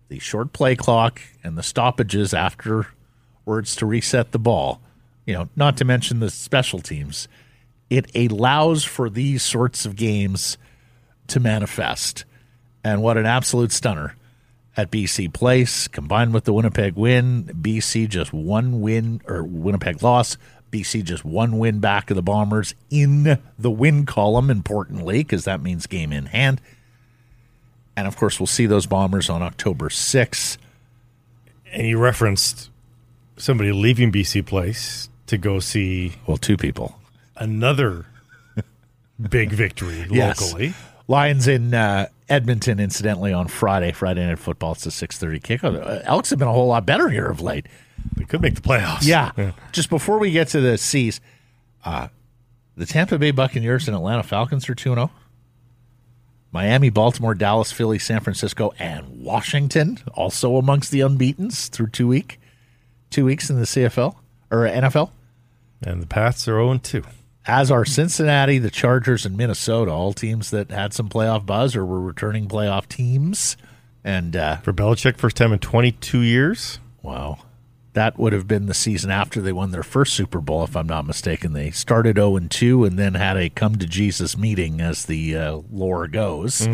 [0.10, 4.82] the short play clock, and the stoppages afterwards to reset the ball.
[5.28, 7.28] You know, not to mention the special teams
[7.90, 10.58] it allows for these sorts of games
[11.28, 12.26] to manifest.
[12.84, 14.16] And what an absolute stunner
[14.76, 17.46] at BC Place, combined with the Winnipeg win.
[17.46, 20.38] BC just one win, or Winnipeg loss.
[20.72, 25.62] BC just one win back of the Bombers in the win column, importantly, because that
[25.62, 26.62] means game in hand.
[27.96, 30.58] And of course, we'll see those Bombers on October 6th.
[31.72, 32.70] And you referenced
[33.38, 37.00] somebody leaving BC Place to go see Well, two people.
[37.36, 38.06] another
[39.30, 40.42] big victory Yes.
[40.42, 40.74] locally.
[41.08, 43.92] Lions in uh, Edmonton, incidentally, on Friday.
[43.94, 44.74] Friday night football.
[44.74, 45.76] It's a six thirty kickoff.
[45.82, 47.66] Uh, Elks have been a whole lot better here of late.
[48.18, 49.04] They could make the playoffs.
[49.08, 49.52] Yeah.
[49.72, 51.22] Just before we get to the C's,
[51.86, 52.10] uh,
[52.76, 55.10] the Tampa Bay Buccaneers and Atlanta Falcons are two zero.
[56.52, 62.40] Miami, Baltimore, Dallas, Philly, San Francisco, and Washington also amongst the unbeaten's through two week,
[63.10, 64.16] two weeks in the CFL
[64.50, 65.12] or NFL.
[65.84, 67.04] And the Pats are 0 2.
[67.46, 71.86] as are Cincinnati, the Chargers, and Minnesota, all teams that had some playoff buzz or
[71.86, 73.58] were returning playoff teams.
[74.04, 76.80] And uh, For Belichick, first time in 22 years.
[77.04, 77.40] wow,
[77.94, 80.88] that would have been the season after they won their first Super Bowl, if I'm
[80.88, 81.54] not mistaken.
[81.54, 85.36] They started 0 and 2 and then had a come to Jesus meeting, as the
[85.36, 86.68] uh, lore goes.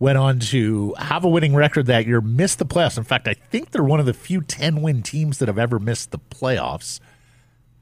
[0.00, 2.98] Went on to have a winning record that year, missed the playoffs.
[2.98, 5.78] In fact, I think they're one of the few 10 win teams that have ever
[5.78, 6.98] missed the playoffs.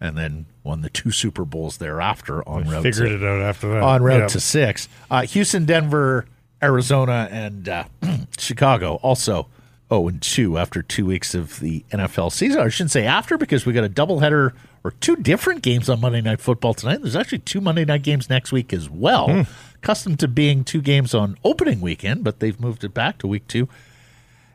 [0.01, 3.69] And then won the two Super Bowls thereafter on road Figured to it out after
[3.71, 3.83] that.
[3.83, 4.27] on road Yeah.
[4.29, 4.89] to six.
[5.11, 6.27] Uh, Houston, Denver,
[6.63, 7.85] Arizona and uh,
[8.39, 9.49] Chicago also
[9.89, 12.61] 0 and 2 after two weeks of the NFL season.
[12.61, 14.53] I shouldn't say after because we got a doubleheader
[14.85, 17.03] or two different games on Monday Night Football tonight.
[17.03, 19.29] There's actually two Monday night games next week as well.
[19.29, 19.43] Hmm.
[19.77, 23.47] Accustomed to being two games on opening weekend, but they've moved it back to week
[23.49, 23.69] two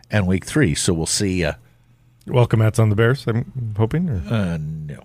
[0.09, 0.73] and week three.
[0.73, 1.43] So we'll see.
[1.43, 1.53] Uh,
[2.25, 3.25] Welcome, Mats on the Bears.
[3.27, 4.09] I'm hoping.
[4.09, 4.21] Or?
[4.29, 4.99] Uh, no,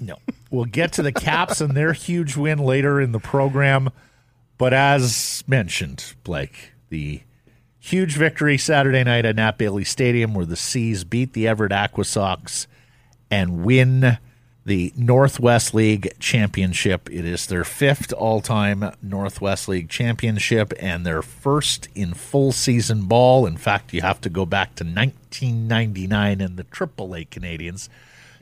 [0.00, 0.16] no.
[0.50, 3.90] we'll get to the Caps and their huge win later in the program.
[4.56, 7.22] But as mentioned, Blake, the
[7.78, 12.66] huge victory Saturday night at Nat Bailey Stadium where the C's beat the Everett Aquasox
[13.30, 14.18] and win
[14.68, 17.08] the Northwest League Championship.
[17.10, 23.04] It is their fifth all time Northwest League Championship and their first in full season
[23.04, 23.46] ball.
[23.46, 27.88] In fact, you have to go back to 1999 and the AAA Canadians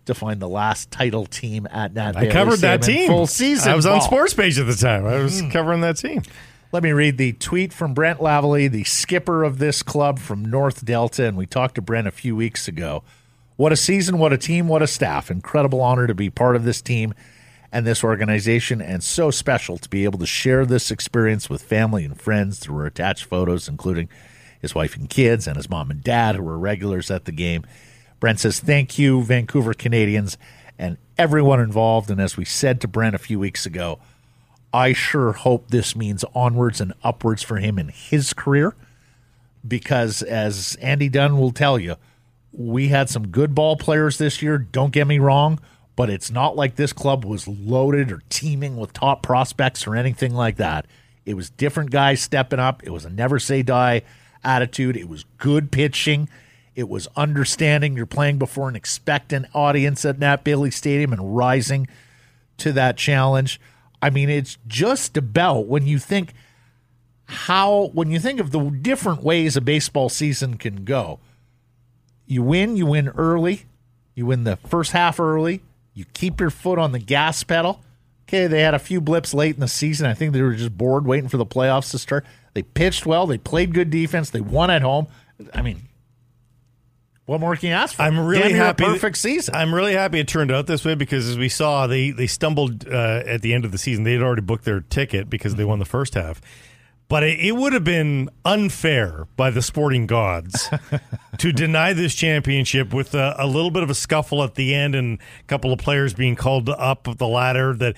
[0.07, 2.17] to find the last title team at Nat.
[2.17, 3.71] I covered that team full season.
[3.71, 3.97] I was ball.
[3.97, 5.07] on Sports Page at the time.
[5.07, 5.53] I was mm.
[5.53, 6.23] covering that team.
[6.73, 10.85] Let me read the tweet from Brent Lavallee, the skipper of this club from North
[10.85, 13.05] Delta, and we talked to Brent a few weeks ago.
[13.57, 15.31] What a season, what a team, what a staff.
[15.31, 17.15] Incredible honor to be part of this team
[17.73, 22.05] and this organization, and so special to be able to share this experience with family
[22.05, 24.09] and friends through attached photos, including
[24.61, 27.65] his wife and kids and his mom and dad, who were regulars at the game.
[28.21, 30.39] Brent says, Thank you, Vancouver Canadians,
[30.79, 32.11] and everyone involved.
[32.11, 33.99] And as we said to Brent a few weeks ago,
[34.73, 38.75] I sure hope this means onwards and upwards for him in his career
[39.67, 41.97] because, as Andy Dunn will tell you,
[42.53, 44.59] we had some good ball players this year.
[44.59, 45.61] Don't get me wrong,
[45.95, 50.35] but it's not like this club was loaded or teaming with top prospects or anything
[50.35, 50.87] like that.
[51.25, 52.83] It was different guys stepping up.
[52.85, 54.03] It was a never say die
[54.45, 54.97] attitude.
[54.97, 56.29] It was good pitching.
[56.77, 61.89] It was understanding you're playing before an expectant audience at Nat Bailey Stadium and rising
[62.59, 63.61] to that challenge.
[64.01, 66.35] I mean, it's just about when you think
[67.25, 71.19] how, when you think of the different ways a baseball season can go
[72.27, 73.67] you win, you win early.
[74.15, 75.63] You win the first half early.
[75.95, 77.81] You keep your foot on the gas pedal.
[78.29, 80.07] Okay, they had a few blips late in the season.
[80.07, 82.27] I think they were just bored waiting for the playoffs to start.
[82.55, 83.27] They pitched well.
[83.27, 84.31] They played good defense.
[84.31, 85.07] They won at home.
[85.55, 85.83] I mean,
[87.27, 88.03] what more can you ask for?
[88.03, 88.85] I'm really happy.
[88.85, 89.55] Perfect season.
[89.55, 92.89] I'm really happy it turned out this way because, as we saw, they they stumbled
[92.89, 94.05] uh, at the end of the season.
[94.05, 96.41] They had already booked their ticket because they won the first half.
[97.09, 100.69] But it, it would have been unfair by the sporting gods
[101.39, 104.97] to deny this championship with a, a, little bit of a scuffle at the end
[104.97, 107.75] and a couple of players being called up the ladder.
[107.75, 107.97] That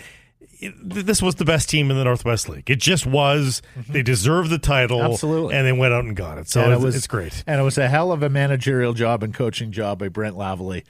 [0.60, 2.68] this was the best team in the Northwest League.
[2.68, 3.62] It just was.
[3.76, 3.92] Mm-hmm.
[3.92, 6.48] They deserved the title, absolutely, and they went out and got it.
[6.48, 9.32] So it was, it's great, and it was a hell of a managerial job and
[9.32, 10.84] coaching job by Brent Lavallee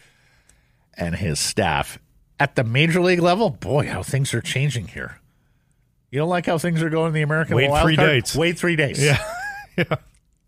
[0.97, 1.99] and his staff
[2.41, 3.51] at the major league level.
[3.51, 5.21] Boy, how things are changing here.
[6.11, 7.67] You don't like how things are going in the American League?
[7.67, 8.09] Wait Wild three card?
[8.09, 8.37] days.
[8.37, 9.03] Wait three days.
[9.03, 9.23] Yeah.
[9.77, 9.97] yeah.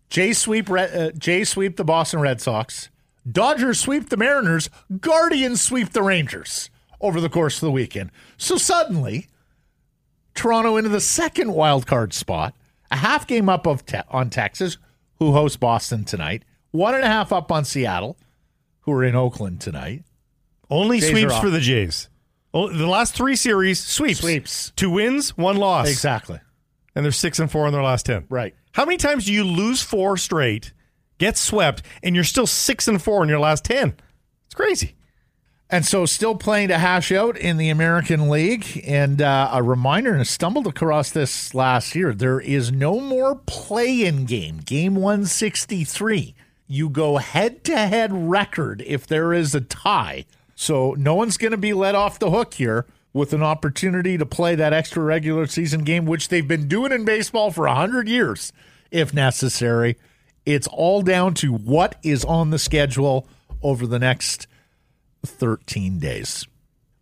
[0.09, 2.89] Jay sweep uh, Jay sweep the Boston Red Sox.
[3.29, 4.69] Dodgers sweep the Mariners.
[4.99, 6.71] Guardians sweep the Rangers
[7.01, 8.11] over the course of the weekend.
[8.37, 9.27] So suddenly,
[10.33, 12.53] Toronto into the second wild card spot,
[12.89, 14.77] a half game up of te- on Texas,
[15.19, 18.17] who hosts Boston tonight, one and a half up on Seattle,
[18.81, 20.03] who are in Oakland tonight.
[20.69, 22.09] Only Jays sweeps for the Jays.
[22.53, 24.19] Oh, the last three series sweeps.
[24.19, 24.71] Sweeps.
[24.75, 25.89] Two wins, one loss.
[25.89, 26.39] Exactly.
[26.95, 28.25] And they're six and four in their last ten.
[28.29, 28.55] Right.
[28.73, 30.73] How many times do you lose four straight,
[31.17, 33.95] get swept, and you're still six and four in your last ten?
[34.45, 34.95] It's crazy.
[35.71, 38.83] And so, still playing to hash out in the American League.
[38.85, 43.35] And uh, a reminder, and I stumbled across this last year there is no more
[43.35, 46.35] play in game, game 163.
[46.67, 50.25] You go head to head record if there is a tie
[50.61, 54.27] so no one's going to be let off the hook here with an opportunity to
[54.27, 58.53] play that extra regular season game, which they've been doing in baseball for 100 years,
[58.91, 59.97] if necessary.
[60.45, 63.27] It's all down to what is on the schedule
[63.63, 64.45] over the next
[65.25, 66.47] 13 days.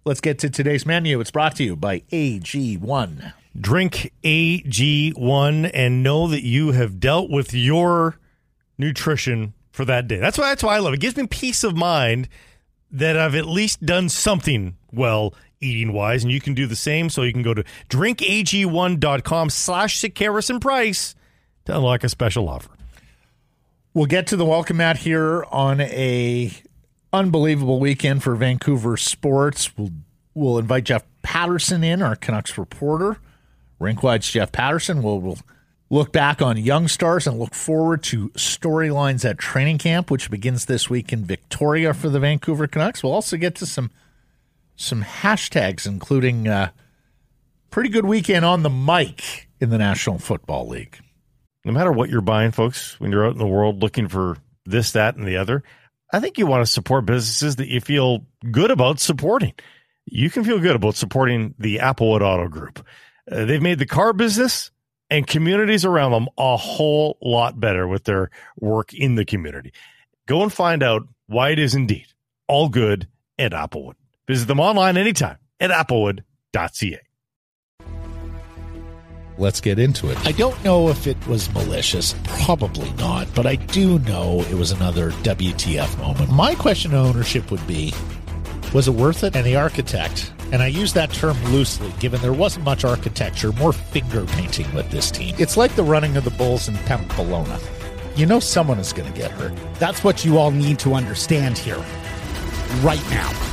[0.05, 1.19] Let's get to today's menu.
[1.19, 3.34] It's brought to you by AG1.
[3.60, 8.17] Drink AG1 and know that you have dealt with your
[8.77, 10.17] nutrition for that day.
[10.17, 10.97] That's why that's why I love it.
[10.97, 12.29] It gives me peace of mind
[12.91, 17.10] that I've at least done something well eating wise, and you can do the same.
[17.10, 21.15] So you can go to drinkag1.com slash Harrison Price
[21.65, 22.69] to unlock a special offer.
[23.93, 26.51] We'll get to the welcome mat here on a
[27.12, 29.76] unbelievable weekend for Vancouver sports.
[29.78, 29.91] We'll
[30.34, 33.17] we'll invite Jeff Paterson in, our Canucks reporter.
[33.80, 35.02] Rinkwide's Jeff Paterson.
[35.02, 35.39] We'll, we'll
[35.89, 40.65] look back on young stars and look forward to storylines at training camp, which begins
[40.65, 43.04] this week in Victoria for the Vancouver Canucks.
[43.04, 43.89] We'll also get to some
[44.76, 46.69] some hashtags, including uh,
[47.69, 51.00] pretty good weekend on the mic in the National Football League.
[51.65, 54.91] no matter what you're buying, folks, when you're out in the world looking for this,
[54.91, 55.63] that, and the other,
[56.12, 59.54] I think you want to support businesses that you feel good about supporting.
[60.06, 62.86] You can feel good about supporting the Applewood Auto Group.
[63.32, 64.72] Uh, they've made the car business
[65.10, 69.72] and communities around them a whole lot better with their work in the community.
[70.28, 72.08] Go and find out why it is indeed
[72.48, 73.95] all good at Applewood.
[74.28, 77.00] Visit them online anytime at applewood.ca.
[79.39, 80.17] Let's get into it.
[80.28, 84.71] I don't know if it was malicious, probably not, but I do know it was
[84.71, 86.30] another WTF moment.
[86.30, 87.93] My question to ownership would be
[88.73, 89.36] was it worth it?
[89.38, 93.73] And the architect, and I use that term loosely, given there wasn't much architecture, more
[93.73, 95.34] finger painting with this team.
[95.39, 97.60] It's like the running of the Bulls in Pamplona.
[98.15, 99.54] You know someone is going to get hurt.
[99.80, 101.84] That's what you all need to understand here,
[102.84, 103.49] right now.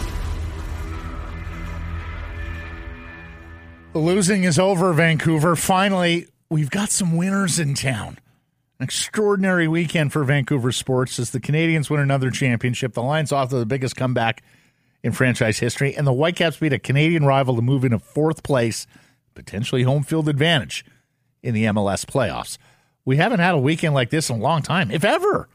[3.97, 5.57] The losing is over, Vancouver.
[5.57, 8.19] Finally, we've got some winners in town.
[8.79, 12.93] An extraordinary weekend for Vancouver sports as the Canadians win another championship.
[12.93, 14.43] The Lions off to the biggest comeback
[15.03, 18.87] in franchise history, and the Whitecaps beat a Canadian rival to move into fourth place,
[19.35, 20.85] potentially home field advantage
[21.43, 22.59] in the MLS playoffs.
[23.07, 25.49] We haven't had a weekend like this in a long time, if ever.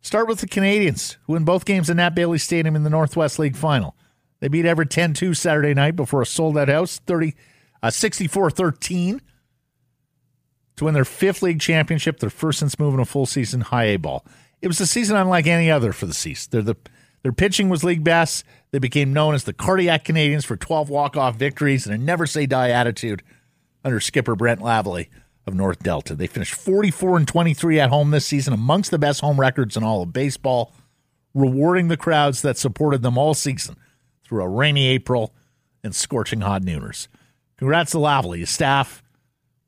[0.00, 3.38] Start with the Canadians, who win both games in Nat Bailey Stadium in the Northwest
[3.38, 3.94] League final.
[4.40, 7.34] They beat Everett 10 2 Saturday night before a sold out house, 30,
[7.82, 9.20] uh, 64 13
[10.76, 13.96] to win their fifth league championship, their first since moving a full season high A
[13.96, 14.24] ball.
[14.62, 16.46] It was a season unlike any other for the C's.
[16.46, 16.76] They're the,
[17.22, 18.44] their pitching was league best.
[18.70, 22.26] They became known as the Cardiac Canadians for 12 walk off victories and a never
[22.26, 23.22] say die attitude
[23.84, 25.08] under skipper Brent Lavallee
[25.46, 26.14] of North Delta.
[26.14, 29.82] They finished 44 and 23 at home this season, amongst the best home records in
[29.82, 30.72] all of baseball,
[31.34, 33.76] rewarding the crowds that supported them all season
[34.28, 35.34] through a rainy April
[35.82, 37.08] and scorching hot nooners.
[37.56, 39.02] Congrats to Lavallee, his staff,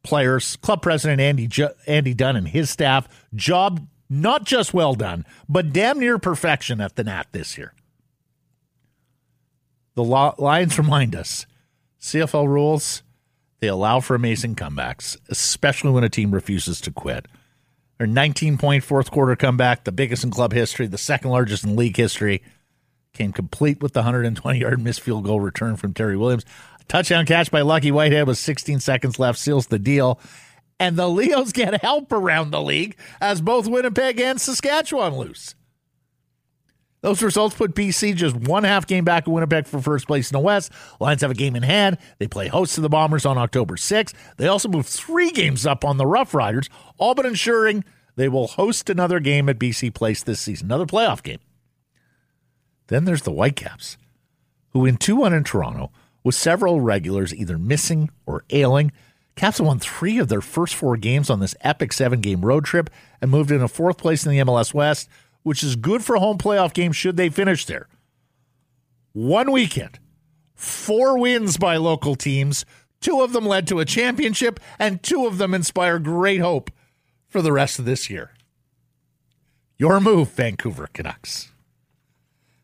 [0.02, 1.48] players, club president Andy
[1.86, 3.08] Andy Dunn and his staff.
[3.34, 7.72] Job not just well done, but damn near perfection at the Nat this year.
[9.94, 11.46] The Lions remind us
[12.00, 13.02] CFL rules,
[13.60, 17.26] they allow for amazing comebacks, especially when a team refuses to quit.
[17.98, 21.76] Their 19 point fourth quarter comeback, the biggest in club history, the second largest in
[21.76, 22.42] league history
[23.12, 26.44] came complete with the 120 yard missed field goal return from Terry Williams.
[26.80, 30.20] A touchdown catch by Lucky Whitehead with 16 seconds left seals the deal.
[30.78, 35.54] And the Leos get help around the league as both Winnipeg and Saskatchewan lose.
[37.02, 40.34] Those results put BC just one half game back of Winnipeg for first place in
[40.34, 40.70] the West.
[41.00, 41.96] Lions have a game in hand.
[42.18, 44.12] They play host to the Bombers on October 6th.
[44.36, 46.68] They also move three games up on the Roughriders,
[46.98, 47.84] all but ensuring
[48.16, 51.38] they will host another game at BC Place this season, another playoff game.
[52.90, 53.96] Then there's the Whitecaps,
[54.70, 55.92] who win 2 1 in Toronto
[56.24, 58.90] with several regulars either missing or ailing.
[59.36, 62.64] Caps have won three of their first four games on this epic seven game road
[62.64, 65.08] trip and moved into fourth place in the MLS West,
[65.44, 67.88] which is good for home playoff game should they finish there.
[69.12, 70.00] One weekend,
[70.56, 72.66] four wins by local teams.
[73.00, 76.72] Two of them led to a championship, and two of them inspire great hope
[77.28, 78.32] for the rest of this year.
[79.78, 81.49] Your move, Vancouver Canucks.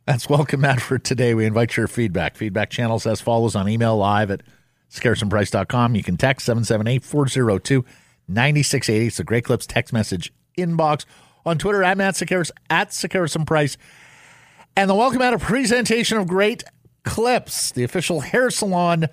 [0.06, 1.34] That's welcome Matt for today.
[1.34, 2.36] We invite your feedback.
[2.36, 4.42] Feedback channels as follows on email live at
[4.88, 5.96] sekeresandprice.com.
[5.96, 7.84] You can text 778 402
[8.28, 9.06] 9680.
[9.08, 11.04] It's the Great Clips text message inbox.
[11.44, 13.76] On Twitter, at Matt Sekeres, at Price.
[14.76, 16.62] And the welcome out a presentation of Great
[17.02, 19.06] Clips, the official hair salon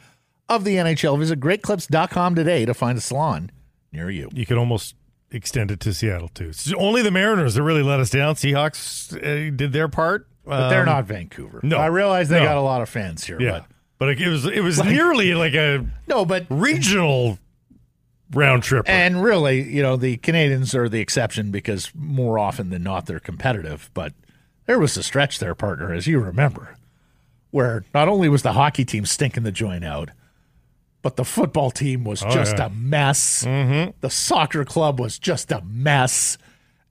[0.47, 1.17] of the NHL.
[1.17, 3.51] Visit greatclips.com today to find a salon
[3.91, 4.29] near you.
[4.31, 4.93] You could almost
[5.31, 6.49] extend it to Seattle, too.
[6.49, 8.35] It's only the Mariners that really let us down.
[8.35, 10.27] Seahawks uh, did their part.
[10.45, 11.61] But they're um, not Vancouver.
[11.63, 12.45] No, I realize they no.
[12.45, 13.39] got a lot of fans here.
[13.39, 13.65] Yeah, but,
[13.99, 17.39] but it was it was nearly like a no, but regional
[18.33, 18.87] round trip.
[18.89, 23.19] And really, you know, the Canadians are the exception because more often than not they're
[23.19, 23.89] competitive.
[23.93, 24.13] But
[24.65, 26.75] there was a stretch there, partner, as you remember,
[27.51, 30.09] where not only was the hockey team stinking the joint out,
[31.01, 32.65] but the football team was oh, just yeah.
[32.65, 33.43] a mess.
[33.45, 33.91] Mm-hmm.
[34.01, 36.37] The soccer club was just a mess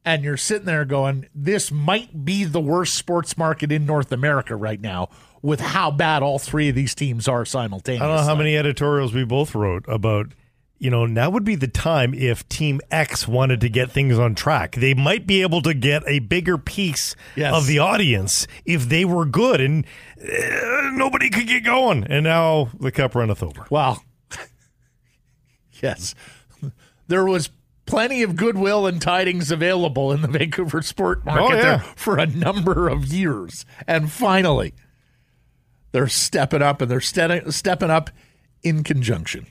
[0.05, 4.57] and you're sitting there going, this might be the worst sports market in North America
[4.57, 5.09] right now
[5.43, 8.05] with how bad all three of these teams are simultaneously.
[8.05, 10.29] I don't know how many editorials we both wrote about,
[10.79, 14.35] you know, now would be the time if Team X wanted to get things on
[14.35, 14.75] track.
[14.75, 17.55] They might be able to get a bigger piece yes.
[17.55, 19.85] of the audience if they were good and
[20.21, 22.05] uh, nobody could get going.
[22.05, 23.67] And now the cup runneth over.
[23.71, 24.03] Well,
[25.81, 26.15] yes.
[27.07, 27.51] There was
[27.87, 31.63] plenty of goodwill and tidings available in the Vancouver sport oh, market oh, yeah.
[31.63, 33.65] there for a number of years.
[33.87, 34.75] And finally,
[35.93, 38.11] they're stepping up and they're ste- stepping up
[38.63, 39.47] in conjunction.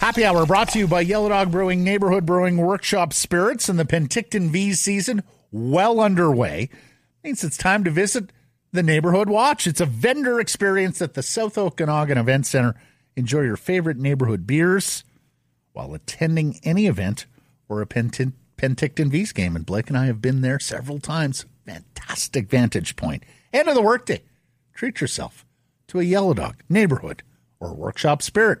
[0.00, 3.84] Happy Hour brought to you by Yellow Dog Brewing, Neighborhood Brewing Workshop Spirits, and the
[3.84, 6.68] Penticton Vees season well underway.
[7.24, 8.30] Means it's time to visit
[8.72, 9.66] the Neighborhood Watch.
[9.66, 12.76] It's a vendor experience at the South Okanagan Event Center.
[13.16, 15.02] Enjoy your favorite neighborhood beers
[15.72, 17.26] while attending any event
[17.68, 19.56] or a Penticton, Penticton Vees game.
[19.56, 21.46] And Blake and I have been there several times.
[21.64, 23.24] Fantastic vantage point.
[23.52, 24.22] End of the workday.
[24.74, 25.46] Treat yourself
[25.88, 27.22] to a Yellow Dog, Neighborhood,
[27.58, 28.60] or Workshop Spirit.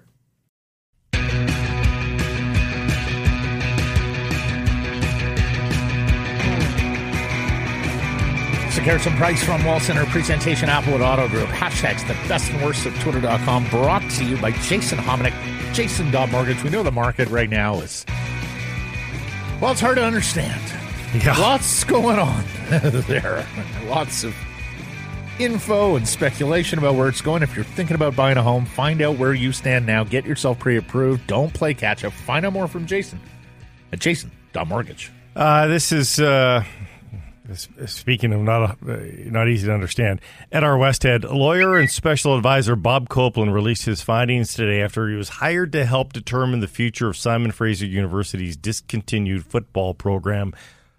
[8.86, 11.48] Sekeres and Price from Wall Centre Presentation Applewood Auto Group.
[11.48, 15.34] Hashtags the best and worst of Twitter.com brought to you by Jason Hominick,
[15.74, 16.62] Jason Mortgage.
[16.62, 18.06] We know the market right now is,
[19.60, 20.60] well, it's hard to understand.
[21.12, 21.36] Yeah.
[21.36, 22.44] Lots going on
[23.08, 23.44] there.
[23.86, 24.36] Lots of
[25.40, 27.42] info and speculation about where it's going.
[27.42, 30.04] If you're thinking about buying a home, find out where you stand now.
[30.04, 31.26] Get yourself pre approved.
[31.26, 32.12] Don't play catch up.
[32.12, 33.18] Find out more from Jason
[33.92, 35.10] at Jason.mortgage.
[35.34, 36.62] Uh, this is uh,
[37.54, 40.20] Speaking of not uh, not easy to understand,
[40.50, 45.14] at our Westhead, lawyer and special advisor Bob Copeland released his findings today after he
[45.14, 50.52] was hired to help determine the future of Simon Fraser University's discontinued football program.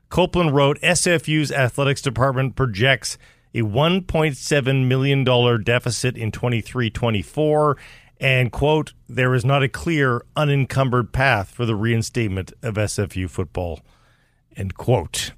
[0.09, 3.17] Copeland wrote, "SFU's athletics department projects
[3.53, 7.75] a 1.7 million dollar deficit in 23-24."
[8.19, 13.81] And quote, there is not a clear, unencumbered path for the reinstatement of SFU football.
[14.55, 15.33] End quote.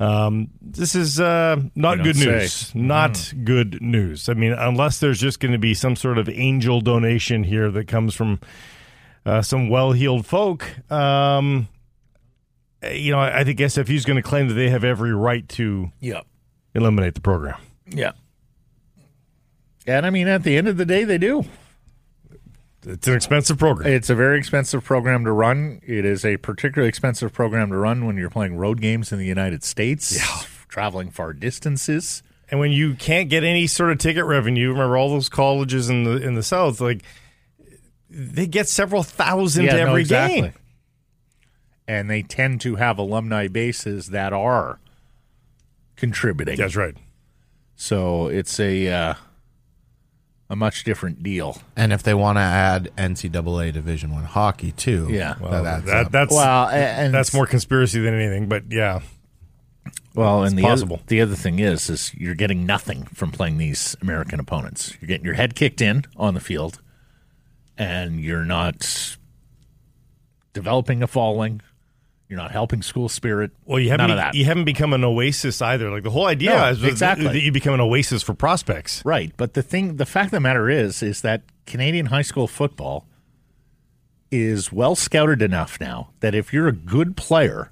[0.00, 2.26] Um, this is uh, not good say.
[2.26, 2.74] news.
[2.74, 3.44] Not Mm.
[3.44, 4.28] good news.
[4.28, 7.86] I mean, unless there's just going to be some sort of angel donation here that
[7.86, 8.40] comes from
[9.24, 10.68] uh, some well-heeled folk.
[10.90, 11.68] Um,
[12.92, 15.90] you know, I think SFU is going to claim that they have every right to
[16.00, 16.20] Yeah.
[16.74, 17.58] eliminate the program.
[17.88, 18.12] Yeah.
[19.86, 21.44] And I mean, at the end of the day, they do.
[22.86, 23.90] It's an expensive program.
[23.92, 25.80] It's a very expensive program to run.
[25.86, 29.26] It is a particularly expensive program to run when you're playing road games in the
[29.26, 30.46] United States, yeah.
[30.68, 32.22] traveling far distances.
[32.50, 36.04] And when you can't get any sort of ticket revenue, remember all those colleges in
[36.04, 37.02] the in the South, like
[38.10, 40.40] they get several thousand Yeah, to no, every exactly.
[40.42, 40.52] game.
[41.88, 44.78] And they tend to have alumni bases that are
[45.96, 46.56] contributing.
[46.56, 46.96] That's right.
[47.76, 49.14] So it's a uh,
[50.50, 51.58] a much different deal.
[51.76, 55.34] And if they want to add NCAA Division One hockey too, Yeah.
[55.34, 56.12] that Well, adds that, up.
[56.12, 58.48] that's Well, and that's more conspiracy than anything.
[58.48, 59.00] But yeah,
[60.14, 60.96] Well, and the possible.
[60.96, 64.94] Other, the other thing is, is you're getting nothing from playing these American opponents.
[65.00, 66.78] You're getting your head kicked in on the field,
[67.78, 69.16] and you're not
[70.52, 71.60] developing a following.
[72.34, 73.52] You're not helping school spirit.
[73.64, 74.34] well, you haven't none of that.
[74.34, 75.88] you haven't become an oasis either.
[75.88, 77.26] Like the whole idea No, is exactly.
[77.28, 79.02] that you become an oasis for prospects.
[79.04, 82.48] Right, but the thing, the fact of the matter is, is that Canadian high school
[82.48, 83.06] football
[84.32, 87.70] is well scouted enough now that if you're a good player,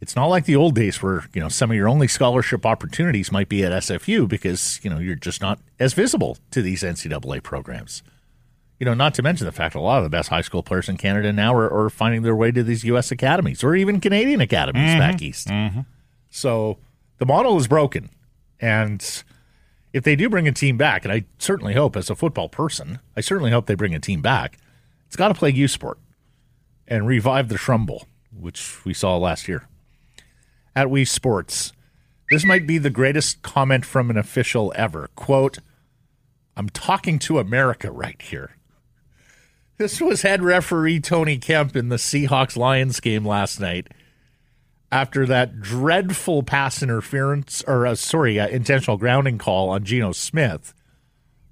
[0.00, 3.30] it's not like the old days where you know some of your only scholarship opportunities
[3.30, 7.42] might be at SFU because you know you're just not as visible to these NCAA
[7.42, 8.02] programs.
[8.80, 10.62] You know, not to mention the fact that a lot of the best high school
[10.62, 13.12] players in Canada now are, are finding their way to these U.S.
[13.12, 15.24] academies or even Canadian academies back mm-hmm.
[15.24, 15.48] east.
[15.48, 15.80] Mm-hmm.
[16.30, 16.78] So
[17.18, 18.08] the model is broken,
[18.58, 19.22] and
[19.92, 23.00] if they do bring a team back, and I certainly hope as a football person,
[23.16, 24.58] I certainly hope they bring a team back,
[25.06, 25.98] it's got to play U Sport
[26.88, 29.68] and revive the Shrum Bowl, which we saw last year.
[30.74, 31.72] At Wii Sports,
[32.30, 35.10] this might be the greatest comment from an official ever.
[35.16, 35.58] Quote,
[36.56, 38.56] I'm talking to America right here.
[39.80, 43.88] This was head referee Tony Kemp in the Seahawks Lions game last night
[44.92, 50.74] after that dreadful pass interference or uh, sorry, uh, intentional grounding call on Geno Smith.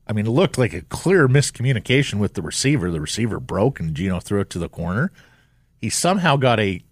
[0.06, 2.90] I mean, it looked like a clear miscommunication with the receiver.
[2.90, 5.10] The receiver broke and Geno threw it to the corner.
[5.80, 6.82] He somehow got a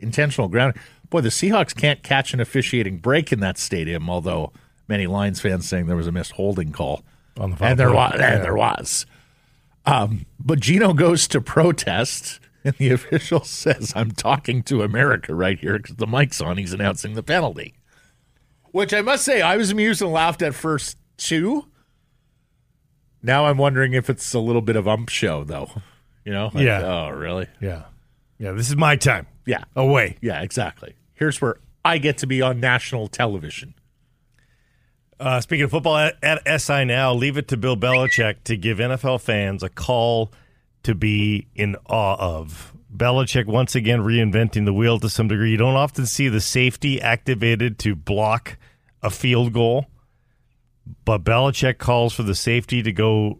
[0.00, 0.78] intentional ground.
[1.10, 4.54] Boy, the Seahawks can't catch an officiating break in that stadium, although
[4.88, 7.04] many Lions fans saying there was a missed holding call.
[7.36, 7.96] On the and there play.
[7.96, 8.34] was, Yeah.
[8.36, 9.04] and there was.
[9.84, 15.58] Um, but Geno goes to protest, and the official says, "I'm talking to America right
[15.58, 16.56] here because the mic's on.
[16.58, 17.74] He's announcing the penalty."
[18.70, 21.68] Which I must say, I was amused and laughed at first too.
[23.22, 25.70] Now I'm wondering if it's a little bit of ump show, though.
[26.24, 26.50] You know?
[26.54, 26.82] Like, Yeah.
[26.82, 27.48] Oh, really?
[27.60, 27.82] Yeah,
[28.38, 28.52] yeah.
[28.52, 29.26] This is my time.
[29.46, 29.64] Yeah.
[29.76, 30.16] Away.
[30.22, 30.40] Yeah.
[30.40, 30.94] Exactly.
[31.14, 33.74] Here's where I get to be on national television.
[35.22, 38.78] Uh, speaking of football, at, at SI now, leave it to Bill Belichick to give
[38.78, 40.32] NFL fans a call
[40.82, 42.74] to be in awe of.
[42.92, 45.52] Belichick once again reinventing the wheel to some degree.
[45.52, 48.58] You don't often see the safety activated to block
[49.00, 49.86] a field goal,
[51.04, 53.38] but Belichick calls for the safety to go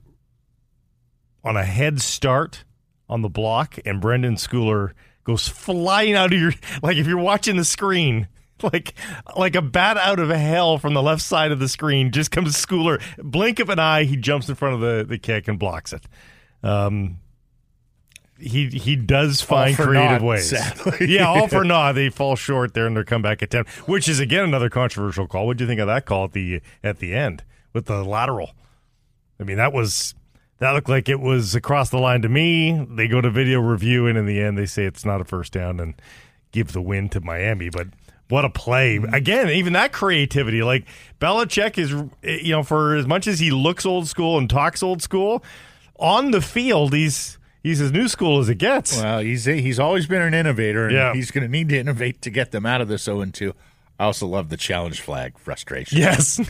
[1.42, 2.62] on a head start
[3.08, 4.92] on the block, and Brenden Schooler
[5.24, 6.52] goes flying out of your
[6.82, 8.28] like if you're watching the screen.
[8.72, 8.94] Like
[9.36, 12.54] like a bat out of hell from the left side of the screen, just comes
[12.54, 13.02] Schooler.
[13.18, 16.04] Blink of an eye, he jumps in front of the, the kick and blocks it.
[16.62, 17.18] Um,
[18.38, 20.50] he he does find creative naught, ways.
[20.50, 21.08] sadly.
[21.08, 21.94] yeah, all for naught.
[21.94, 25.46] They fall short there in their comeback attempt, which is again another controversial call.
[25.46, 28.52] What do you think of that call at the at the end with the lateral?
[29.40, 30.14] I mean, that was
[30.58, 32.86] that looked like it was across the line to me.
[32.88, 35.52] They go to video review, and in the end, they say it's not a first
[35.52, 35.94] down and
[36.52, 37.68] give the win to Miami.
[37.68, 37.88] But
[38.32, 38.96] what a play!
[38.96, 40.62] Again, even that creativity.
[40.62, 40.86] Like
[41.20, 41.90] Belichick is,
[42.22, 45.44] you know, for as much as he looks old school and talks old school,
[45.98, 48.96] on the field, he's he's as new school as it gets.
[49.00, 51.12] Well, he's he's always been an innovator, and Yeah.
[51.12, 53.52] he's going to need to innovate to get them out of this 0 2.
[54.00, 55.98] I also love the challenge flag frustration.
[55.98, 56.40] Yes.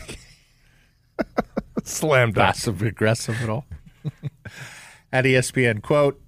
[1.83, 2.45] Slammed up.
[2.55, 3.65] Passive aggressive at all.
[5.11, 6.19] At ESPN, quote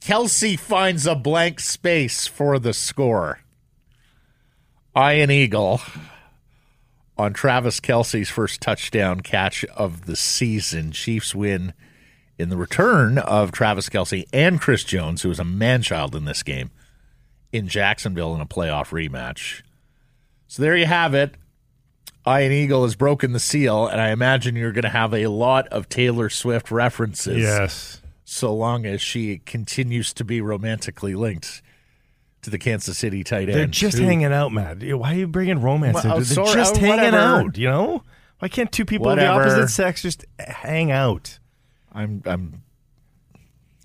[0.00, 3.40] Kelce finds a blank space for the score.
[4.96, 5.80] Ian Eagle
[7.18, 10.92] on Travis Kelce's first touchdown catch of the season.
[10.92, 11.74] Chiefs win
[12.38, 16.24] in the return of Travis Kelsey and Chris Jones, who was a man child in
[16.24, 16.70] this game,
[17.52, 19.62] in Jacksonville in a playoff rematch.
[20.46, 21.34] So there you have it.
[22.26, 25.68] Ian Eagle has broken the seal, and I imagine you're going to have a lot
[25.68, 28.02] of Taylor Swift references Yes.
[28.24, 31.62] so long as she continues to be romantically linked
[32.46, 33.58] to the Kansas City tight end.
[33.58, 34.82] They're just who- hanging out, Matt.
[34.82, 36.24] Why are you bringing romance Well, into it?
[36.34, 37.16] They're sorry, just uh, hanging whatever.
[37.18, 38.02] out, you know?
[38.38, 41.38] Why can't two people of the opposite sex just hang out?
[41.92, 42.62] I'm I'm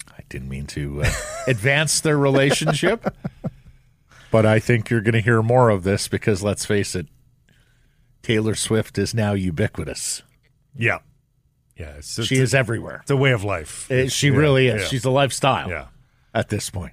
[0.09, 1.11] I didn't mean to uh,
[1.47, 3.15] advance their relationship,
[4.31, 7.07] but I think you're going to hear more of this because let's face it,
[8.21, 10.21] Taylor Swift is now ubiquitous.
[10.75, 10.99] Yeah.
[11.77, 11.95] Yeah.
[11.97, 12.99] It's, it's She is everywhere.
[13.01, 13.89] It's a way of life.
[13.89, 14.81] Uh, She Yeah, really is.
[14.83, 14.87] yeah.
[14.89, 15.85] She's a lifestyle Yeah.
[16.33, 16.91] at this point.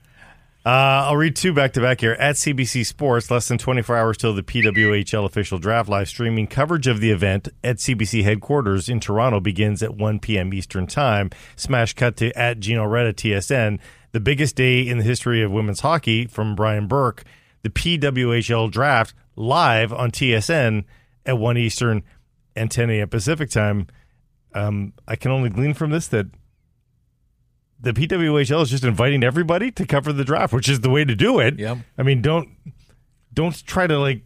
[0.66, 2.12] Uh, I'll read two back to back here.
[2.12, 6.86] At CBC Sports, less than 24 hours till the PWHL official draft live streaming coverage
[6.86, 10.52] of the event at CBC headquarters in Toronto begins at 1 p.m.
[10.52, 11.30] Eastern Time.
[11.56, 13.78] Smash cut to at Gino Reda TSN.
[14.12, 17.24] The biggest day in the history of women's hockey from Brian Burke.
[17.62, 20.84] The PWHL draft live on TSN
[21.24, 22.02] at 1 Eastern
[22.56, 23.08] and 10 a.m.
[23.08, 23.86] Pacific Time.
[24.54, 26.26] Um, I can only glean from this that
[27.80, 31.14] the PWHL is just inviting everybody to cover the draft, which is the way to
[31.14, 31.58] do it.
[31.58, 31.78] Yep.
[31.96, 32.48] I mean, don't
[33.32, 34.22] don't try to like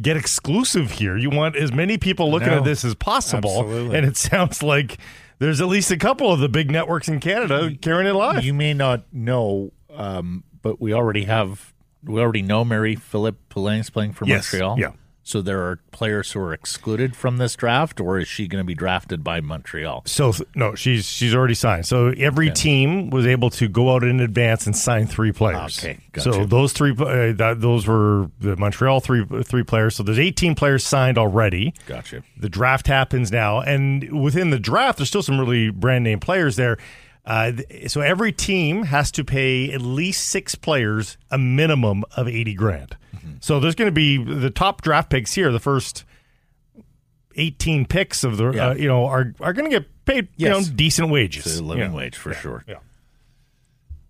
[0.00, 1.16] get exclusive here.
[1.16, 2.58] You want as many people looking No.
[2.58, 3.50] at this as possible.
[3.60, 3.96] Absolutely.
[3.96, 4.98] And it sounds like
[5.38, 8.44] there's at least a couple of the big networks in Canada carrying it live.
[8.44, 11.72] You may not know, um, but we already have.
[12.04, 14.78] We already know Mary Poulin is playing for Yes, Montreal.
[14.78, 14.92] yeah.
[15.26, 18.64] So there are players who are excluded from this draft, or is she going to
[18.64, 20.04] be drafted by Montreal?
[20.06, 21.84] So no, she's she's already signed.
[21.84, 25.80] So every team was able to go out in advance and sign three players.
[25.80, 26.32] Okay, gotcha.
[26.32, 29.96] So those three, uh, that, those were the Montreal three three players.
[29.96, 31.74] So there's 18 players signed already.
[31.86, 32.22] Gotcha.
[32.36, 36.54] The draft happens now, and within the draft, there's still some really brand name players
[36.54, 36.78] there.
[37.24, 37.50] Uh,
[37.88, 42.96] so every team has to pay at least six players a minimum of 80 grand.
[43.26, 43.36] Mm-hmm.
[43.40, 45.50] So there's going to be the top draft picks here.
[45.52, 46.04] The first
[47.36, 48.68] 18 picks of the Yeah.
[48.68, 51.62] uh, you know are are going to get paid you know decent wages, It's a
[51.64, 51.96] living Yeah.
[51.96, 52.64] wage for sure.
[52.66, 52.76] Yeah.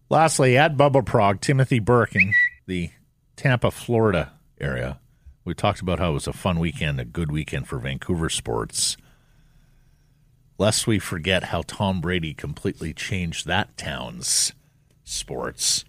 [0.08, 2.32] Lastly, at bubbaprog, Timothy Burke in
[2.66, 2.90] the
[3.34, 5.00] Tampa, Florida area.
[5.44, 8.96] We talked about how it was a fun weekend, a good weekend for Vancouver sports.
[10.58, 14.52] Lest we forget how Tom Brady completely changed that town's
[15.04, 15.84] sports.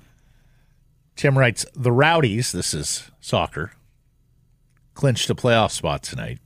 [1.17, 3.71] Tim writes The Rowdies, this is soccer,
[4.93, 6.37] clinched a playoff spot tonight.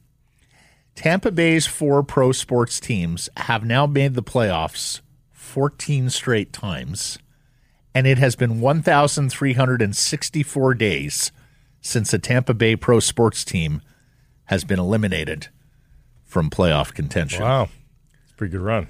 [0.95, 5.01] Tampa Bay's four pro sports teams have now made the playoffs
[5.33, 7.19] 14 straight times,
[7.93, 11.33] and it has been 1,364 days
[11.81, 13.81] since a Tampa Bay pro sports team
[14.45, 15.49] has been eliminated
[16.23, 17.43] from playoff contention.
[17.43, 17.67] Wow,
[18.23, 18.89] it's a pretty good run.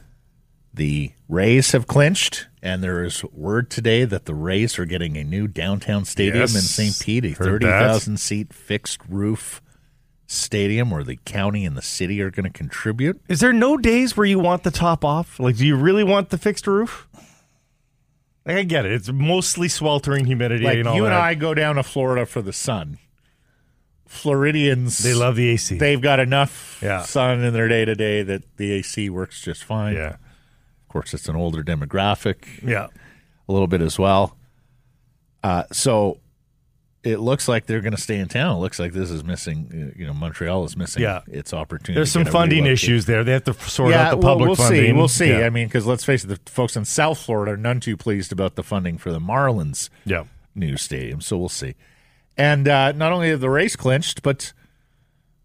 [0.71, 5.23] The Rays have clinched, and there is word today that the Rays are getting a
[5.23, 6.99] new downtown stadium Yes, in St.
[6.99, 9.61] Pete, a 30,000 seat fixed roof
[10.27, 13.19] stadium where the county and the city are going to contribute.
[13.27, 15.39] Is there no days where you want the top off?
[15.39, 17.07] Like, do you really want the fixed roof?
[18.45, 18.91] Like, I get it.
[18.93, 21.13] It's mostly sweltering humidity Like and all you and.
[21.13, 22.97] I go down to Florida for the sun.
[24.07, 25.77] Floridians, they love the AC.
[25.77, 27.01] they've got enough Yeah.
[27.03, 29.95] sun in their day to day that the AC works just fine.
[29.95, 30.17] yeah,
[30.91, 32.87] course, it's an older demographic yeah.
[33.47, 34.35] a little bit as well.
[35.43, 36.19] Uh, so
[37.03, 38.57] it looks like they're going to stay in town.
[38.57, 39.91] It looks like this is missing.
[39.93, 41.21] uh, You know, Montreal is missing Yeah.
[41.27, 41.95] its opportunity.
[41.95, 42.73] There's some funding relocate.
[42.73, 43.23] issues there.
[43.23, 44.85] They have to sort out the well, public we'll funding.
[44.85, 44.91] see.
[44.93, 45.29] We'll see.
[45.29, 45.45] Yeah.
[45.45, 48.31] I mean, because let's face it, the folks in South Florida are none too pleased
[48.31, 50.25] about the funding for the Marlins yeah.
[50.53, 51.21] new stadium.
[51.21, 51.73] So we'll see.
[52.37, 54.53] And uh, not only have the Rays clinched, but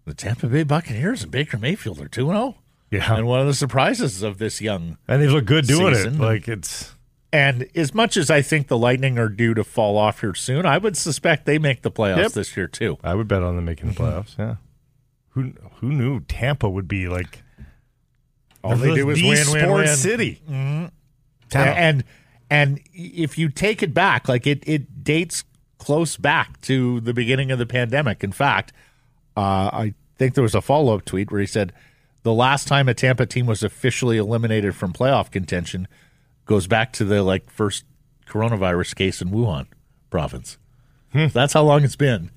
[0.05, 2.57] the Tampa Bay Buccaneers and Baker Mayfield are two zero.
[2.91, 3.15] Yeah.
[3.17, 6.15] And one of the surprises of this young And they look good doing Season.
[6.15, 6.21] it.
[6.21, 6.95] Like it's
[7.33, 10.65] And as much as I think the Lightning are due to fall off here soon,
[10.67, 12.33] I would suspect they make the playoffs Yep.
[12.33, 12.99] this year too.
[13.03, 14.39] I would bet on them making the playoffs.
[14.39, 14.57] Yeah.
[15.31, 17.43] Who who knew Tampa would be like
[18.65, 19.87] All they the, do is win, sports win, win.
[19.89, 20.41] city?
[21.53, 22.05] And
[22.51, 25.45] and if you take it back, like it it dates
[25.79, 28.25] close back to the beginning of the pandemic.
[28.25, 28.73] In fact,
[29.37, 29.41] uh,
[29.73, 31.73] I think there was a follow up tweet where he said
[32.27, 35.87] the last time a Tampa team was officially eliminated from playoff contention
[36.45, 37.85] goes back to the like first
[38.27, 39.69] coronavirus case in Wuhan
[40.11, 40.59] province.
[41.13, 41.27] Hmm.
[41.33, 42.33] That's how long it's been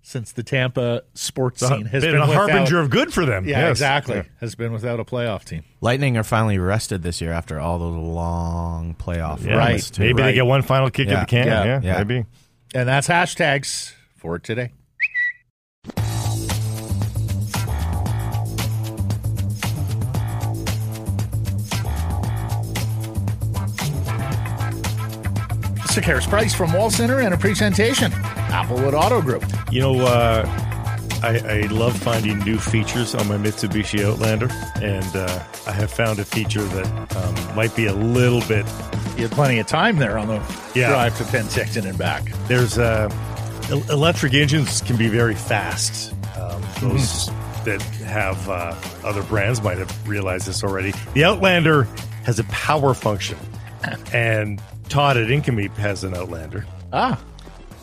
[0.00, 3.44] since the Tampa sports scene has been, been, a without- harbinger of good for them.
[3.46, 3.70] Yeah, Yes.
[3.72, 4.16] exactly.
[4.16, 4.22] Yeah.
[4.40, 5.62] Has been without a playoff team.
[5.82, 9.56] Lightning are finally rested this year after all those long playoff Yeah.
[9.56, 9.68] Right.
[9.72, 10.00] runs, too.
[10.04, 10.28] Maybe Right.
[10.28, 11.20] they get one final kick Yeah.
[11.20, 11.46] at the can.
[11.46, 11.64] Yeah.
[11.64, 11.98] Yeah, Yeah.
[11.98, 12.24] maybe.
[12.74, 14.72] And that's hashtags for today.
[25.94, 28.10] Sekeres Price from Wall Centre and a presentation.
[28.50, 29.44] Applewood Auto Group.
[29.70, 30.44] You know, uh,
[31.22, 34.48] I, I love finding new features on my Mitsubishi Outlander,
[34.82, 38.66] and uh, I have found a feature that um, might be a little bit.
[39.16, 40.42] You had plenty of time there on the
[40.74, 40.88] Yeah.
[40.88, 42.24] drive to Penticton and back.
[42.48, 43.08] There's uh,
[43.90, 46.12] electric engines can be very fast.
[46.36, 47.28] Um, those
[47.64, 48.74] that have uh,
[49.04, 50.92] other brands might have realized this already.
[51.14, 51.84] The Outlander
[52.24, 53.38] has a power function,
[54.12, 56.66] and Todd at Income has an Outlander.
[56.92, 57.20] Ah,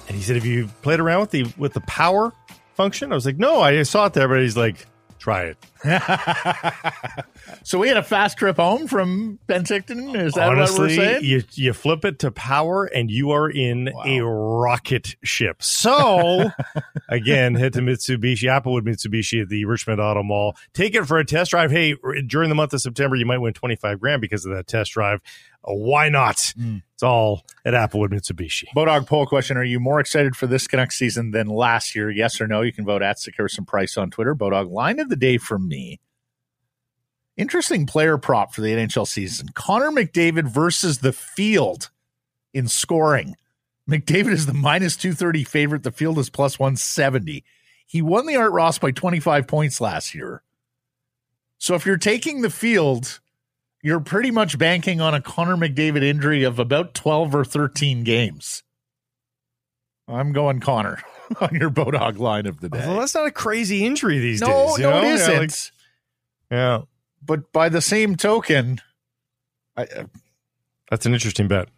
[0.08, 2.34] And he said, "Have you played around with the with the power
[2.76, 4.86] function?" I was like, "No, I saw it there," but he's like,
[5.20, 5.58] "Try it."
[7.64, 10.16] so we had a fast trip home from Penticton.
[10.16, 11.24] Is that what we're saying?
[11.24, 15.62] you you flip it to power, and you are in a rocket ship.
[15.64, 16.52] So,
[17.10, 20.56] again, head to Mitsubishi, Applewood Mitsubishi at the Richmond Auto Mall.
[20.74, 21.72] Take it for a test drive.
[21.72, 21.96] Hey,
[22.28, 24.92] during the month of September, you might win twenty five grand because of that test
[24.92, 25.22] drive.
[25.64, 26.54] Uh, why not?
[26.94, 28.66] It's all at Applewood Mitsubishi.
[28.76, 32.10] Bodog poll question: Are you more excited for this Canucks season than last year?
[32.10, 32.62] Yes or no?
[32.62, 34.36] You can vote at Sekeres and Price on Twitter.
[34.36, 36.00] Bodog line of the day from me.
[37.42, 41.90] Interesting player prop for the NHL season: Connor McDavid versus the field
[42.54, 43.36] in scoring.
[43.90, 45.82] McDavid is the minus two thirty favorite.
[45.82, 47.44] The field is plus one seventy.
[47.88, 50.44] He won the Art Ross by twenty five points last year.
[51.58, 53.20] So if you're taking the field,
[53.82, 58.64] you're pretty much banking on a Connor McDavid injury of about 12 or 13 games.
[60.08, 61.02] I'm going Connor
[61.42, 62.80] on your Bodog line of the day.
[62.80, 64.78] Well, that's not a crazy injury these no, days.
[64.78, 64.98] you no, know?
[65.02, 65.38] it Yeah, isn't.
[65.38, 65.52] like-
[66.52, 66.82] yeah,
[67.24, 68.80] but by the same token,
[69.76, 70.06] I, uh,
[70.90, 71.70] that's an interesting bet.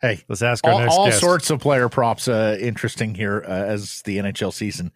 [0.00, 1.20] hey, Let's ask our all, next all guest.
[1.20, 4.92] sorts of player props uh, interesting here uh, as the NHL season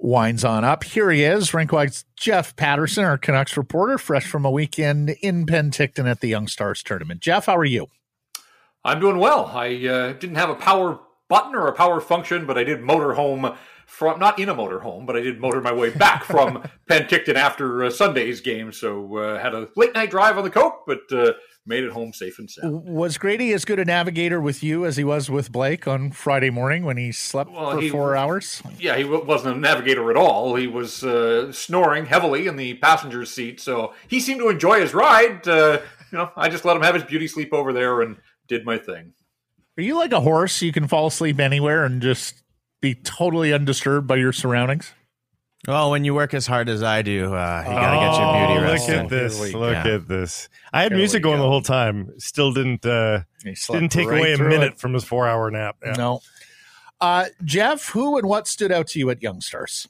[0.00, 0.84] winds on up.
[0.84, 5.46] Here he is, Rink Wide's Jeff Paterson, our Canucks reporter, fresh from a weekend in
[5.46, 7.20] Penticton at the Young Stars tournament.
[7.20, 7.88] Jeff, how are you?
[8.84, 9.46] I'm doing well.
[9.46, 13.14] I uh, didn't have a power button or a power function, but I did motor
[13.14, 13.54] home
[13.88, 17.34] from not in a motor home, but I did motor my way back from Penticton
[17.36, 18.70] after uh, Sunday's game.
[18.70, 21.32] So uh, had a late night drive on the Coq, but uh,
[21.66, 22.84] made it home safe and sound.
[22.84, 26.50] Was Grady as good a navigator with you as he was with Blake on Friday
[26.50, 28.62] morning when he slept Well, for he- four hours?
[28.78, 30.54] Yeah, he wasn't a navigator at all.
[30.54, 34.92] He was uh, snoring heavily in the passenger seat, so he seemed to enjoy his
[34.92, 35.48] ride.
[35.48, 35.80] Uh,
[36.12, 38.16] you know, I just let him have his beauty sleep over there and
[38.48, 39.14] did my thing.
[39.78, 40.60] Are you like a horse?
[40.60, 42.42] You can fall asleep anywhere and just
[42.80, 44.92] be totally undisturbed by your surroundings?
[45.66, 48.60] Well, when you work as hard as I do, uh, you gotta get your beauty
[48.60, 48.88] Oh, rest.
[48.88, 49.40] Look at this!
[49.54, 49.94] Look go.
[49.94, 50.48] at this!
[50.72, 51.42] I had Here music going go.
[51.42, 52.12] the whole time.
[52.18, 54.78] Still didn't uh, didn't take right away a minute it.
[54.78, 55.76] from his four hour nap.
[55.84, 55.92] Yeah.
[55.92, 56.20] No.
[57.00, 59.88] Uh, Jeff, who and what stood out to you at Young Stars?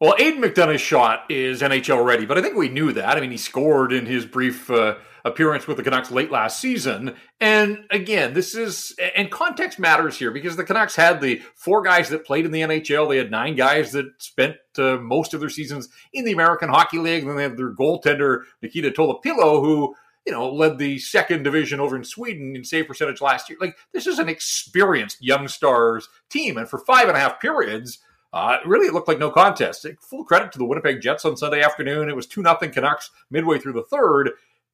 [0.00, 3.18] Well, Aidan McDonough's shot is NHL ready, but I think we knew that.
[3.18, 4.94] I mean, he scored in his brief uh,
[5.24, 7.14] appearance with the Canucks late last season.
[7.40, 12.08] And again, this is, and context matters here because the Canucks had the four guys
[12.08, 13.08] that played in the NHL.
[13.08, 16.98] They had nine guys that spent uh, most of their seasons in the American Hockey
[16.98, 17.22] League.
[17.22, 19.94] And then they have their goaltender, Nikita Tolopilo, who,
[20.26, 23.58] you know, led the second division over in Sweden in save percentage last year.
[23.60, 26.56] Like, this is an experienced young stars team.
[26.56, 27.98] And for five and a half periods,
[28.32, 29.86] uh, really, it looked like no contest.
[30.00, 32.08] Full credit to the Winnipeg Jets on Sunday afternoon.
[32.08, 34.30] It was 2 0 Canucks midway through the third.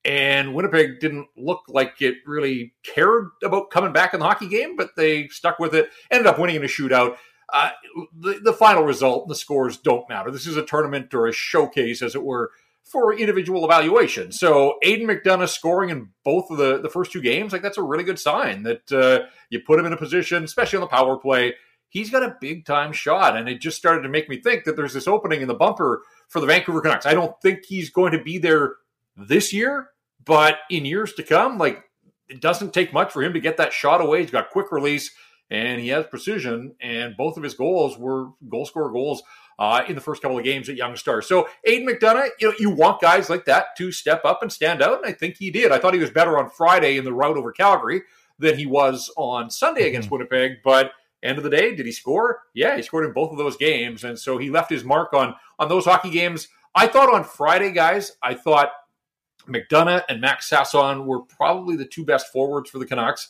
[0.07, 4.77] And Winnipeg didn't look like it really cared about coming back in the hockey game,
[4.77, 5.91] but they stuck with it.
[6.13, 7.17] Ended up winning in a shootout.
[7.53, 7.71] Uh,
[8.17, 10.31] the, the final result, and the scores don't matter.
[10.31, 12.53] This is a tournament or a showcase, as it were,
[12.85, 14.31] for individual evaluation.
[14.31, 17.83] So Aidan McDonough scoring in both of the, the first two games, like that's a
[17.83, 21.17] really good sign that uh, you put him in a position, especially on the power
[21.17, 21.55] play.
[21.89, 24.77] He's got a big time shot, and it just started to make me think that
[24.77, 27.07] there's this opening in the bumper for the Vancouver Canucks.
[27.07, 28.75] I don't think he's going to be there
[29.17, 29.89] this year,
[30.27, 31.83] but in years to come, like
[32.29, 34.21] it doesn't take much for him to get that shot away.
[34.21, 35.11] He's got quick release
[35.51, 36.75] and he has precision.
[36.81, 39.23] And both of his goals were goal scorer goals
[39.59, 41.27] uh, in the first couple of games at Young Stars.
[41.27, 44.83] So Aidan McDonough, you know, you want guys like that to step up and stand
[44.83, 45.73] out, and I think he did.
[45.73, 48.03] I thought he was better on Friday in the route over Calgary
[48.39, 49.89] than he was on Sunday mm-hmm.
[49.89, 50.93] against Winnipeg, but.
[51.23, 52.43] End of the day, did he score?
[52.55, 55.35] Yeah, he scored in both of those games, and so he left his mark on
[55.59, 56.47] on those hockey games.
[56.75, 58.71] I thought on Friday, guys, I thought
[59.47, 63.29] McDonough and Max Sasson were probably the two best forwards for the Canucks.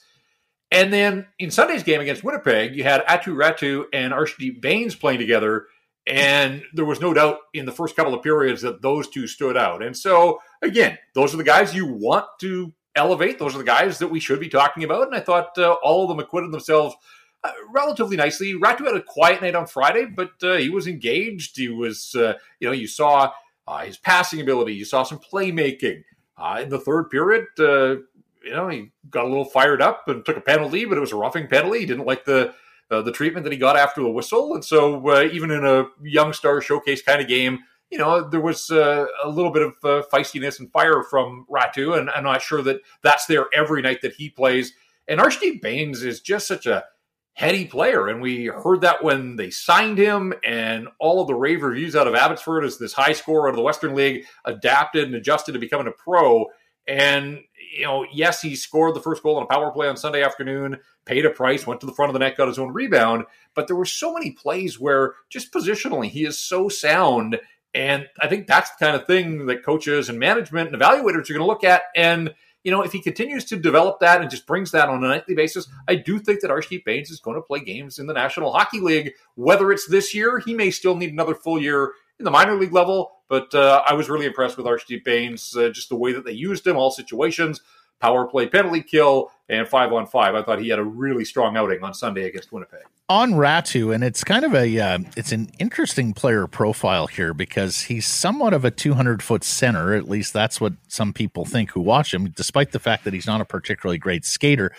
[0.71, 5.21] And then in Sunday's game against Winnipeg, you had Aatu Raty and Arshdeep Bains playing
[5.21, 5.67] together.
[6.07, 9.57] And there was no doubt in the first couple of periods that those two stood
[9.57, 9.83] out.
[9.83, 13.39] And so, again, those are the guys you want to elevate.
[13.39, 15.07] Those are the guys that we should be talking about.
[15.07, 16.95] And I thought uh, all of them acquitted themselves
[17.45, 18.55] uh, relatively nicely.
[18.55, 21.57] Raty had a quiet night on Friday, but uh, he was engaged.
[21.57, 23.33] He was, uh, you know, you saw
[23.85, 24.75] his passing ability.
[24.75, 26.05] You saw some playmaking.
[26.39, 27.97] Uh, in the third period, uh,
[28.45, 31.13] you know, he got a little fired up and took a penalty, but it was
[31.13, 31.81] a roughing penalty.
[31.81, 32.55] He didn't like the
[32.91, 35.87] uh, the treatment that he got after the whistle, and so uh, even in a
[36.03, 37.59] young star showcase kind of game,
[37.91, 41.99] you know, there was uh, a little bit of uh, feistiness and fire from Raty.
[41.99, 44.73] and I'm not sure that that's there every night that he plays.
[45.09, 46.85] And Arshy Bains is just such a
[47.37, 48.09] heady player.
[48.09, 52.09] And we heard that when they signed him, and all of the rave reviews out
[52.09, 55.59] of Abbotsford as this high scorer out of the Western League adapted and adjusted to
[55.59, 56.47] becoming a pro.
[56.89, 57.41] And,
[57.77, 60.79] you know, yes, he scored the first goal on a power play on Sunday afternoon,
[61.05, 63.25] paid a price, went to the front of the net, got his own rebound.
[63.55, 67.39] But there were so many plays where just positionally, he is so sound.
[67.75, 71.35] And I think that's the kind of thing that coaches and management and evaluators are
[71.35, 71.83] going to look at.
[71.95, 72.35] And
[72.67, 75.37] you know, if he continues to develop that and just brings that on a nightly
[75.37, 78.53] basis, I do think that Arshy Bains is going to play games in the National
[78.53, 79.13] Hockey League.
[79.37, 82.73] Whether it's this year, he may still need another full year in the minor league
[82.73, 83.21] level.
[83.29, 86.33] But uh, I was really impressed with Arshy Bains, uh, just the way that they
[86.33, 87.61] used him, all situations
[88.01, 90.35] power play penalty kill, and five on five.
[90.35, 92.81] I thought he had a really strong outing on Sunday against Winnipeg.
[93.09, 97.83] On Raty, and it's kind of a uh, it's an interesting player profile here because
[97.83, 99.95] he's somewhat of a 200 foot center.
[99.95, 103.27] At least that's what some people think who watch him, despite the fact that he's
[103.27, 104.73] not a particularly great skater.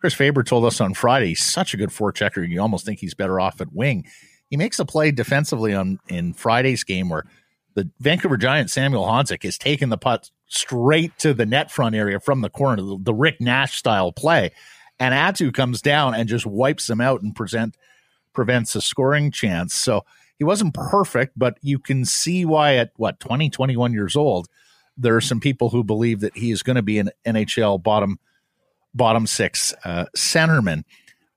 [0.00, 3.14] Chris Faber told us on Friday he's such a good forechecker, you almost think he's
[3.14, 4.06] better off at wing.
[4.48, 7.24] He makes a play defensively on in Friday's game where
[7.74, 12.20] the Vancouver Giant Samuel Honzek is taking the putt straight to the net front area
[12.20, 14.50] from the corner, the, the Rick Nash style play.
[14.98, 17.76] And Aatu comes down and just wipes him out and present
[18.34, 19.74] prevents a scoring chance.
[19.74, 20.04] So
[20.36, 24.48] he wasn't perfect, but you can see why at what 20, 21 years old,
[24.96, 28.18] there are some people who believe that he is going to be an NHL bottom
[28.92, 30.82] bottom six uh, centerman.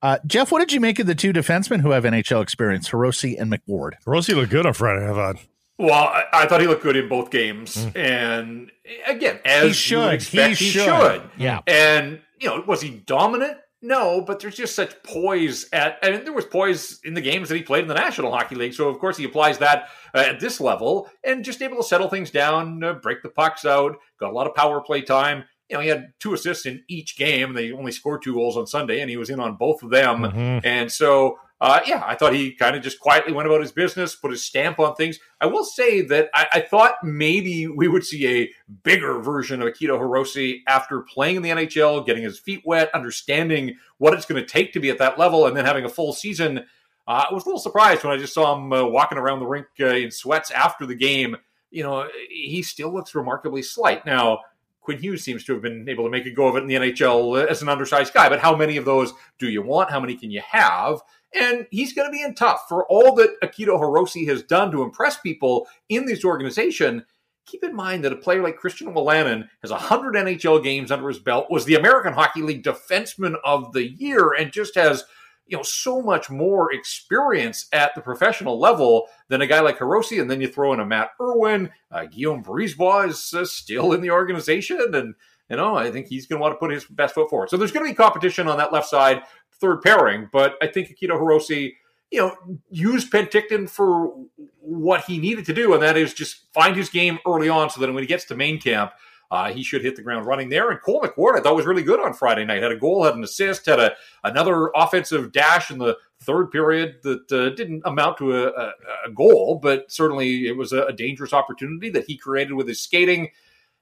[0.01, 3.39] Uh, Jeff, what did you make of the two defensemen who have NHL experience, Hirose
[3.39, 3.93] and McWard?
[4.05, 5.37] Hirose looked good on Friday, I thought.
[5.83, 7.93] Well, I, I, thought he looked good in both games, mm.
[7.97, 8.71] and
[9.05, 10.85] again, as he should, expect, he, he should.
[10.85, 11.21] should.
[11.37, 13.57] Yeah, and you know, was he dominant?
[13.81, 15.99] No, but there's just such poise at.
[16.01, 18.55] I mean, there was poise in the games that he played in the National Hockey
[18.55, 21.83] League, so of course he applies that uh, at this level, and just able to
[21.83, 25.43] settle things down, uh, break the pucks out, got a lot of power play time.
[25.67, 27.53] You know, he had two assists in each game.
[27.53, 30.21] They only scored two goals on Sunday, and he was in on both of them.
[30.21, 30.65] Mm-hmm.
[30.65, 34.15] And so uh, yeah, I thought he kind of just quietly went about his business,
[34.15, 35.19] put his stamp on things.
[35.39, 38.51] I will say that I, I thought maybe we would see a
[38.83, 43.77] bigger version of Akito Hirose after playing in the NHL, getting his feet wet, understanding
[43.97, 46.11] what it's going to take to be at that level, and then having a full
[46.11, 46.65] season.
[47.07, 49.47] Uh, I was a little surprised when I just saw him uh, walking around the
[49.47, 51.37] rink uh, in sweats after the game.
[51.71, 54.05] You know, he still looks remarkably slight.
[54.05, 54.39] Now,
[54.81, 56.75] Quinn Hughes seems to have been able to make a go of it in the
[56.75, 59.89] NHL as an undersized guy, but how many of those do you want?
[59.89, 61.01] How many can you have?
[61.39, 64.83] And he's going to be in tough for all that Akito Hirose has done to
[64.83, 67.05] impress people in this organization.
[67.45, 71.19] Keep in mind that a player like Christian Wolanin has 100 NHL games under his
[71.19, 75.03] belt, was the American Hockey League Defenseman of the Year, and just has
[75.45, 80.19] you know so much more experience at the professional level than a guy like Hirose.
[80.19, 84.01] And then you throw in a Matt Irwin, uh, Guillaume Brisebois is uh, still in
[84.01, 85.15] the organization, and
[85.49, 87.49] you know I think he's going to want to put his best foot forward.
[87.49, 89.23] So there's going to be competition on that left side
[89.63, 90.29] third pairing.
[90.31, 91.73] But I think Akito Hirose,
[92.11, 92.35] you know,
[92.69, 94.13] used Penticton for
[94.59, 97.79] what he needed to do, and that is just find his game early on so
[97.81, 98.91] that when he gets to main camp,
[99.31, 100.69] uh, he should hit the ground running there.
[100.69, 102.61] And Cole McWard, I thought was really good on Friday night.
[102.61, 103.93] Had a goal, had an assist, had a
[104.23, 108.73] another offensive dash in the third period that uh, didn't amount to a, a,
[109.07, 112.81] a, goal, but certainly it was a, a dangerous opportunity that he created with his
[112.81, 113.29] skating.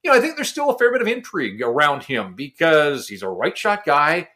[0.03, 3.21] You know, I think there's still a fair bit of intrigue around him because he's
[3.21, 4.29] a right shot guy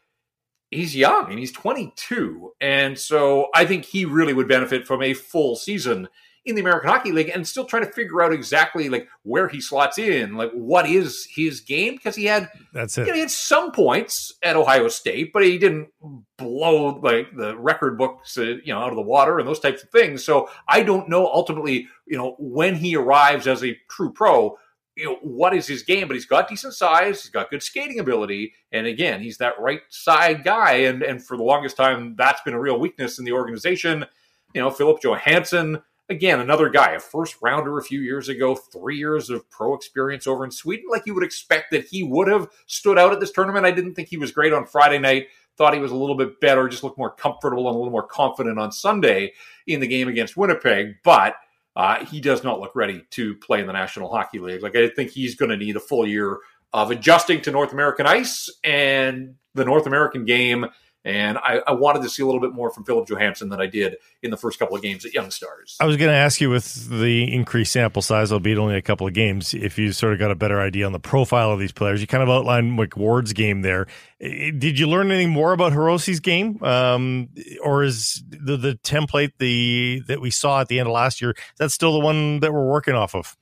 [0.72, 2.54] he's young and he's 22.
[2.62, 6.08] And so I think he really would benefit from a full season
[6.46, 9.60] in the American Hockey League and still trying to figure out exactly like where he
[9.60, 13.02] slots in, like what is his game because he had that's it.
[13.02, 15.90] You know, he had some points at Ohio State, but he didn't
[16.38, 19.82] blow like the record books, uh, you know, out of the water and those types
[19.82, 20.24] of things.
[20.24, 24.56] So I don't know ultimately, you know, when he arrives as a true pro,
[24.96, 28.00] you know what is his game, but he's got decent size, he's got good skating
[28.00, 30.74] ability, and again, he's that right side guy.
[30.74, 34.06] And and for the longest time, that's been a real weakness in the organization.
[34.54, 38.98] You know, Philip Johansson, again, another guy, a first rounder a few years ago, three
[38.98, 40.86] years of pro experience over in Sweden.
[40.90, 43.66] Like you would expect that he would have stood out at this tournament.
[43.66, 45.28] I didn't think he was great on Friday night.
[45.58, 48.06] Thought he was a little bit better, just looked more comfortable and a little more
[48.06, 49.34] confident on Sunday
[49.68, 51.36] in the game against Winnipeg, but
[51.76, 54.64] uh, he does not look ready to play in the National Hockey League.
[54.64, 56.40] Like I think he's going to need a full year
[56.74, 60.66] of adjusting to North American ice and the North American game
[61.06, 63.68] and I, I, wanted to see a little bit more from Philip Johansson than I
[63.68, 65.78] did in the first couple of games at Young Stars.
[65.80, 69.06] I was going to ask you with the increased sample size, albeit only a couple
[69.06, 71.72] of games, if you sort of got a better idea on the profile of these
[71.72, 72.02] players.
[72.02, 73.86] You kind of outlined McWard's game there.
[74.20, 77.30] Did you learn anything more about Hirose's game, um,
[77.64, 81.36] or is the the template the that we saw at the end of last year?
[81.58, 83.38] That's still the one that we're working off of.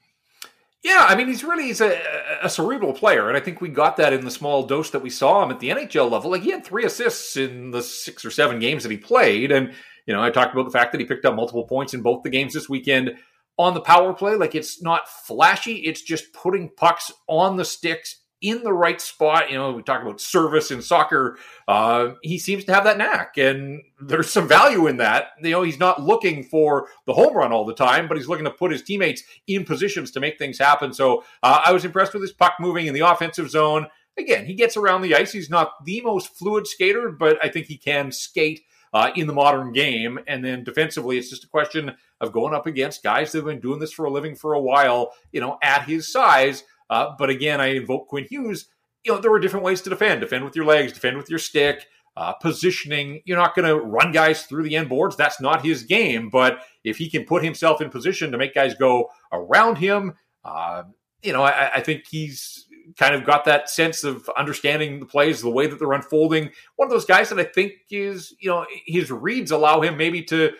[0.83, 1.97] Yeah, I mean, he's really he's a,
[2.41, 5.09] a, cerebral player, and I think we got that in the small dose that we
[5.09, 6.29] saw him at the NHL level.
[6.29, 9.73] Like he had three assists in the six or seven games that he played, and
[10.05, 12.23] you know, I talked about the fact that he picked up multiple points in both
[12.23, 13.13] the games this weekend
[13.57, 14.35] on the power play.
[14.35, 19.49] Like it's not flashy; it's just putting pucks on the sticks in the right spot.
[19.49, 21.39] You know, we talk about service in soccer.
[21.67, 25.29] Uh, he seems to have that knack, and there's some value in that.
[25.41, 28.45] You know, he's not looking for the home run all the time, but he's looking
[28.45, 30.93] to put his teammates in positions to make things happen.
[30.93, 33.87] So uh, I was impressed with his puck moving in the offensive zone.
[34.17, 35.31] Again, he gets around the ice.
[35.31, 38.61] He's not the most fluid skater, but I think he can skate.
[38.95, 40.19] Uh, in the modern game.
[40.27, 43.59] And then defensively, it's just a question of going up against guys that have been
[43.59, 46.63] doing this for a living for a while, you know, at his size.
[46.89, 48.67] Uh, but again, I invoke Quinn Hughes.
[49.03, 50.21] You know, there were different ways to defend.
[50.21, 53.21] Defend with your legs, defend with your stick, uh, positioning.
[53.25, 55.15] You're not going to run guys through the end boards.
[55.15, 56.29] That's not his game.
[56.29, 60.13] But if he can put himself in position to make guys go around him,
[60.45, 60.83] uh,
[61.21, 62.67] you know, I, I, think he's
[62.97, 66.49] kind of got that sense of understanding the plays, the way that they're unfolding.
[66.75, 70.21] One of those guys that I think is, you know, his reads allow him maybe
[70.23, 70.51] to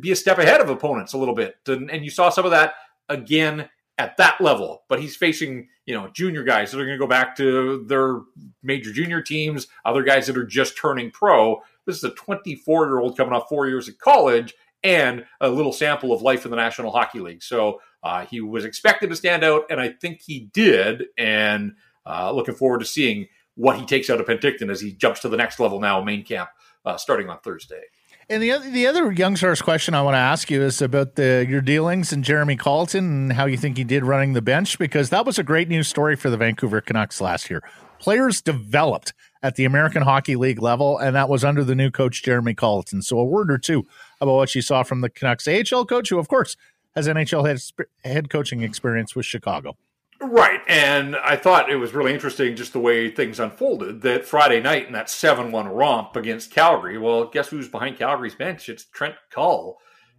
[0.00, 1.56] be a step ahead of opponents a little bit.
[1.66, 2.74] And, and you saw some of that
[3.08, 3.68] again
[3.98, 7.08] at that level, but he's facing, you know, junior guys that are going to go
[7.08, 8.20] back to their
[8.62, 11.62] major junior teams, other guys that are just turning pro.
[11.86, 15.72] This is a 24 year old coming off four years at college and a little
[15.72, 17.42] sample of life in the National Hockey League.
[17.42, 21.06] So uh, he was expected to stand out, and I think he did.
[21.16, 21.72] And
[22.04, 25.28] uh, looking forward to seeing what he takes out of Penticton as he jumps to
[25.28, 26.50] the next level now, main camp,
[26.84, 27.82] uh, starting on Thursday.
[28.28, 31.14] And the other, the other young stars question I want to ask you is about
[31.14, 34.80] the your dealings and Jeremy Colliton and how you think he did running the bench
[34.80, 37.62] because that was a great news story for the Vancouver Canucks last year.
[38.00, 39.12] Players developed
[39.44, 43.00] at the American Hockey League level, and that was under the new coach Jeremy Colliton.
[43.00, 43.86] So a word or two
[44.20, 46.56] about what you saw from the Canucks AHL coach, who of course
[46.96, 47.60] has NHL head,
[48.04, 49.76] head coaching experience with Chicago.
[50.20, 50.60] Right.
[50.66, 54.86] And I thought it was really interesting just the way things unfolded that Friday night
[54.86, 56.96] in that 7 1 romp against Calgary.
[56.96, 58.68] Well, guess who's behind Calgary's bench?
[58.68, 59.78] It's Trent Cull.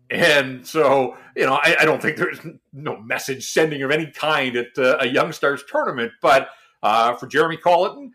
[0.10, 2.40] And so, you know, I, I don't think there's
[2.72, 6.12] no message sending of any kind at uh, a Young Stars tournament.
[6.22, 6.50] But
[6.84, 8.12] uh, for Jeremy Colliton,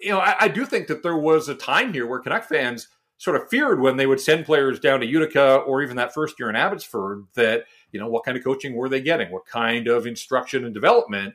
[0.00, 2.88] you know, I, I do think that there was a time here where Canuck fans
[3.18, 6.38] sort of feared when they would send players down to Utica or even that first
[6.38, 7.64] year in Abbotsford that
[7.94, 9.30] you know, what kind of coaching were they getting?
[9.30, 11.32] What kind of instruction and development?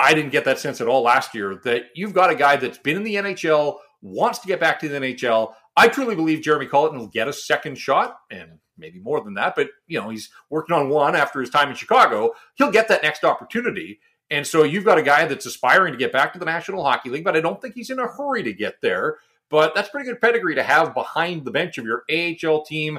[0.00, 2.78] I didn't get that sense at all last year that you've got a guy that's
[2.78, 5.52] been in the NHL, wants to get back to the NHL.
[5.76, 9.54] I truly believe Jeremy Colliton will get a second shot and maybe more than that,
[9.54, 12.32] but you know, he's working on one after his time in Chicago.
[12.56, 14.00] He'll get that next opportunity.
[14.28, 17.10] And so you've got a guy that's aspiring to get back to the National Hockey
[17.10, 19.18] League, but I don't think he's in a hurry to get there.
[19.50, 22.98] But that's pretty good pedigree to have behind the bench of your AHL team.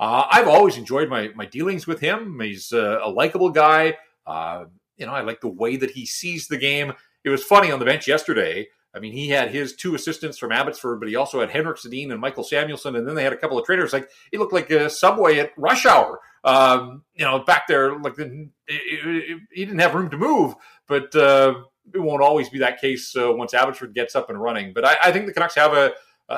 [0.00, 2.40] Uh, I've always enjoyed my my dealings with him.
[2.40, 3.98] He's a, a likable guy.
[4.26, 4.64] Uh,
[4.96, 6.94] you know, I like the way that he sees the game.
[7.22, 8.68] It was funny on the bench yesterday.
[8.94, 12.10] I mean, he had his two assistants from Abbotsford, but he also had Henrik Sedin
[12.10, 13.92] and Mikael Samuelsson, and then they had a couple of trainers.
[13.92, 16.18] Like he looked like a subway at rush hour.
[16.44, 20.54] Um, you know, back there, like the, he didn't have room to move.
[20.88, 21.54] But uh,
[21.94, 24.72] it won't always be that case uh, once Abbotsford gets up and running.
[24.72, 25.92] But I, I think the Canucks have a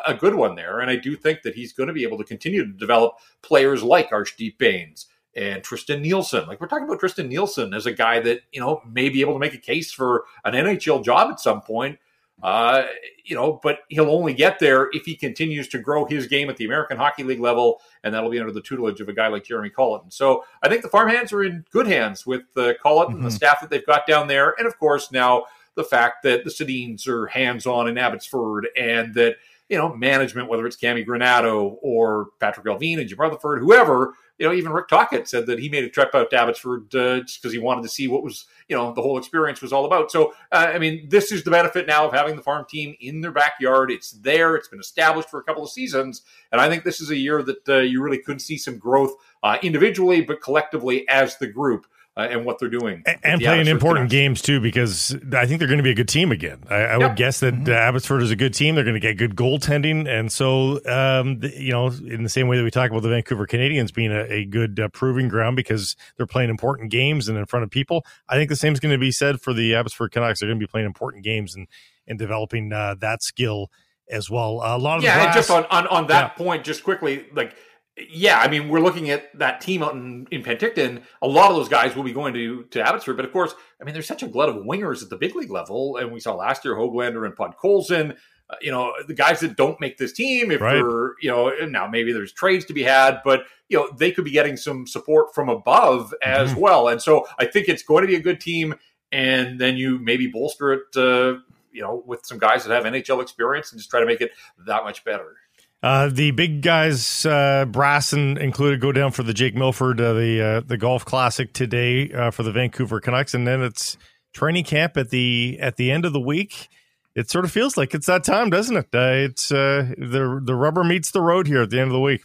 [0.07, 2.25] a good one there, and I do think that he's going to be able to
[2.25, 6.47] continue to develop players like Arshdeep Bains and Tristan Nielsen.
[6.47, 9.35] Like we're talking about Tristan Nielsen as a guy that you know may be able
[9.35, 11.99] to make a case for an NHL job at some point.
[12.43, 12.87] Uh,
[13.25, 16.57] you know, but he'll only get there if he continues to grow his game at
[16.57, 19.45] the American Hockey League level, and that'll be under the tutelage of a guy like
[19.45, 20.11] Jeremy Colliton.
[20.11, 23.23] So I think the farm hands are in good hands with uh, Colliton mm-hmm.
[23.23, 26.45] and the staff that they've got down there, and of course now the fact that
[26.45, 29.37] the Sedins are hands on in Abbotsford, and that
[29.69, 34.49] you know management, whether it's Cammi Granato or Patrik Allvin and Jim Rutherford, whoever you
[34.49, 37.41] know, even Rick Tocchet said that he made a trip out to Abbotsford uh, just
[37.41, 40.11] because he wanted to see what was, you know, the whole experience was all about.
[40.11, 43.21] So, uh, I mean, this is the benefit now of having the farm team in
[43.21, 43.93] their backyard.
[43.93, 44.57] It's there.
[44.57, 47.41] It's been established for a couple of seasons, and I think this is a year
[47.45, 51.87] that uh, you really could see some growth uh, individually, but collectively as the group
[52.17, 54.13] uh, and what they're doing, and, and playing important Canucks.
[54.13, 54.61] games too.
[54.61, 56.63] Because I think they're going to be a good team again.
[56.69, 57.01] I, I yep.
[57.01, 57.73] would guess that mm-hmm.
[57.73, 58.75] Uh, Abbotsford is a good team.
[58.75, 62.49] They're going to get good goaltending, and so um, the, you know, in the same
[62.49, 65.57] way that we talk about the Vancouver Canadians being a, a good uh, proving ground
[65.57, 68.05] because they're playing important games and in front of people.
[68.29, 70.41] I think the same is going to be said for the Abbotsford Canucks.
[70.41, 71.67] They're going to be playing important games and
[72.07, 73.71] and developing uh, that skill
[74.11, 74.61] as well.
[74.63, 76.45] a lot of yeah, just on on, on that yeah.
[76.45, 77.55] point, just quickly, like
[77.97, 81.03] yeah, I mean, we're looking at that team out in, in Penticton.
[81.21, 83.85] A lot of those guys will be going to to Abbotsford, but of course, I
[83.85, 86.35] mean, there's such a glut of wingers at the big league level, and we saw
[86.35, 88.17] last year Hoglander and Podkolzin.
[88.49, 90.75] Uh, you know, the guys that don't make this team, if right.
[90.75, 94.25] they're you know now maybe there's trades to be had, but you know they could
[94.25, 96.61] be getting some support from above as mm-hmm.
[96.61, 98.75] well, and so I think it's going to be a good team,
[99.11, 100.97] and then you maybe bolster it.
[100.97, 101.41] Uh,
[101.73, 104.33] you know, with some guys that have NHL experience and just try to make it
[104.67, 105.37] that much better.
[105.83, 110.13] Uh, the big guys, uh, brass and included, go down for the Jake Milford, uh,
[110.13, 113.97] the uh, the golf classic today uh, for the Vancouver Canucks, and then it's
[114.33, 116.69] training camp at the at the end of the week.
[117.17, 118.87] It sort of feels like it's that time, doesn't it?
[118.95, 122.23] Uh, it's the the rubber meets the road here at the end of the week.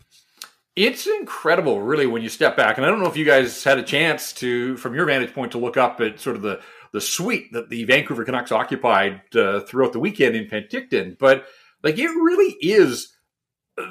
[0.75, 2.77] It's incredible, really, when you step back.
[2.77, 5.53] And I don't know if you guys had a chance to, from your vantage point,
[5.53, 6.61] to look up at sort of the
[6.93, 11.47] the suite that the Vancouver Canucks occupied throughout the weekend in Penticton, but
[11.81, 13.16] like it really is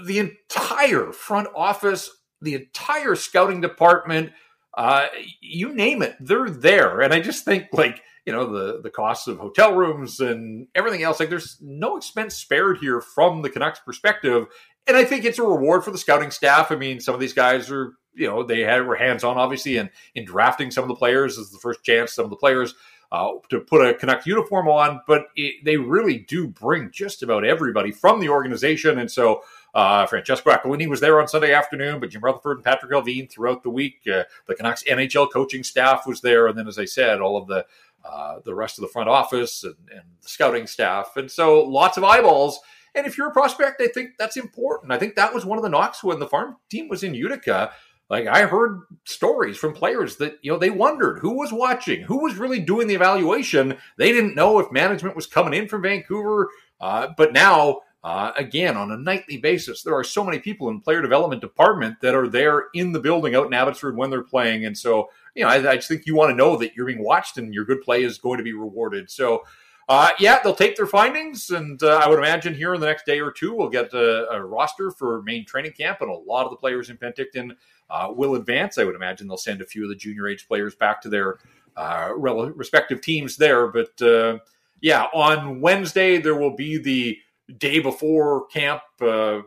[0.05, 2.11] the entire front office,
[2.41, 4.33] the entire scouting department,
[4.77, 5.07] uh,
[5.41, 7.01] you name it, they're there.
[7.01, 11.03] And I just think like, you know, the, the costs of hotel rooms and everything
[11.03, 14.47] else, like there's no expense spared here from the Canucks perspective.
[14.87, 16.71] And I think it's a reward for the scouting staff.
[16.71, 19.77] I mean, some of these guys are, you know, they had were hands on obviously
[19.77, 22.75] in, in drafting some of the players is the first chance, some of the players
[23.13, 27.45] uh, to put a Canuck uniform on, but it, they really do bring just about
[27.45, 28.99] everybody from the organization.
[28.99, 29.43] And so
[29.77, 33.63] uh, Francesco Aquilini was there on Sunday afternoon, but Jim Rutherford and Patrik Allvin throughout
[33.63, 34.01] the week.
[34.11, 37.47] Uh, the Canucks NHL coaching staff was there, and then, as I said, all of
[37.47, 37.67] the
[38.03, 41.99] uh, the rest of the front office and, and the scouting staff, and so lots
[41.99, 42.59] of eyeballs.
[42.95, 44.93] And if you're a prospect, I think that's important.
[44.93, 47.71] I think that was one of the knocks when the farm team was in Utica.
[48.09, 52.23] Like I heard stories from players that you know they wondered who was watching, who
[52.23, 53.77] was really doing the evaluation.
[53.99, 56.49] They didn't know if management was coming in from Vancouver,
[56.81, 60.81] uh, but now uh, again, on a nightly basis, there are so many people in
[60.81, 64.65] player development department that are there in the building out in Abbotsford when they're playing,
[64.65, 67.03] and so you know, I, I just think you want to know that you're being
[67.03, 69.11] watched and your good play is going to be rewarded.
[69.11, 69.43] So,
[69.89, 73.07] uh, yeah, they'll take their findings, and uh, I would imagine here in the next
[73.07, 76.45] day or two we'll get a, a, roster for main training camp, and a lot
[76.45, 77.57] of the players in Penticton
[77.91, 78.79] uh, will advance.
[78.79, 81.39] I would imagine they'll send a few of the junior age players back to their
[81.77, 84.39] uh, respective teams there, but uh,
[84.81, 87.19] yeah, on Wednesday there will be the
[87.59, 89.41] day before camp uh,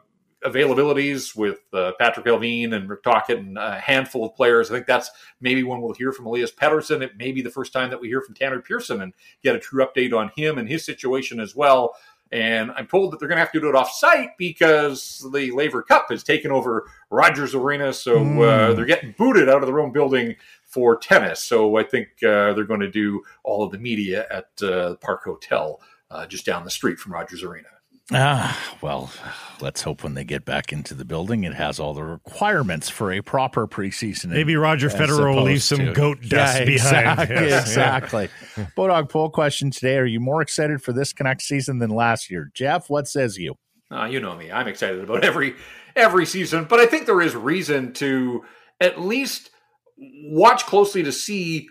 [0.46, 4.72] availabilities with uh, Patrik Allvin and Rick Tocchet and a handful of players.
[4.72, 7.02] I think that's maybe when we'll hear from Elias Pettersson.
[7.02, 9.60] It may be the first time that we hear from Tanner Pearson and get a
[9.60, 11.96] true update on him and his situation as well.
[12.32, 15.52] And I'm told that they're going to have to do it off site because the
[15.52, 17.92] Laver Cup has taken over Rogers Arena.
[17.92, 18.42] So mm.
[18.48, 21.44] uh, they're getting booted out of their own building for tennis.
[21.44, 25.24] So I think uh, they're going to do all of the media at uh, Parq
[25.24, 25.82] Hotel
[26.12, 27.68] uh, just down the street from Rogers Arena.
[28.12, 29.12] Ah, well,
[29.62, 33.12] let's hope when they get back into the building, it has all the requirements for
[33.12, 34.30] a proper preseason.
[34.30, 35.94] Maybe Roger Federer will leave some to.
[35.94, 37.20] goat dust yeah, behind.
[37.20, 37.36] Exactly.
[37.36, 37.68] Yes.
[37.68, 38.30] exactly.
[38.78, 42.50] Bodog poll question today: Are you more excited for this Canucks season than last year?
[42.54, 43.56] Jeff, what says you?
[43.92, 45.56] Uh, you know me; I'm excited about every
[45.96, 48.44] every season, but I think there is reason to
[48.82, 49.52] at least
[49.98, 51.68] watch closely to see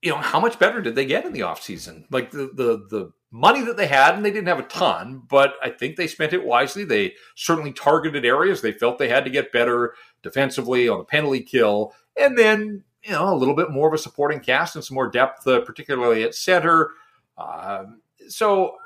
[0.00, 3.12] you know how much better did they get in the offseason like the the the
[3.36, 6.32] money that they had and they didn't have a ton but i think they spent
[6.32, 6.84] it wisely.
[6.84, 11.40] They certainly targeted areas they felt they had to get better defensively on the penalty
[11.40, 14.94] kill and then you know a little bit more of a supporting cast and some
[14.94, 16.90] more depth uh, particularly at center.
[17.36, 18.76] Um, so,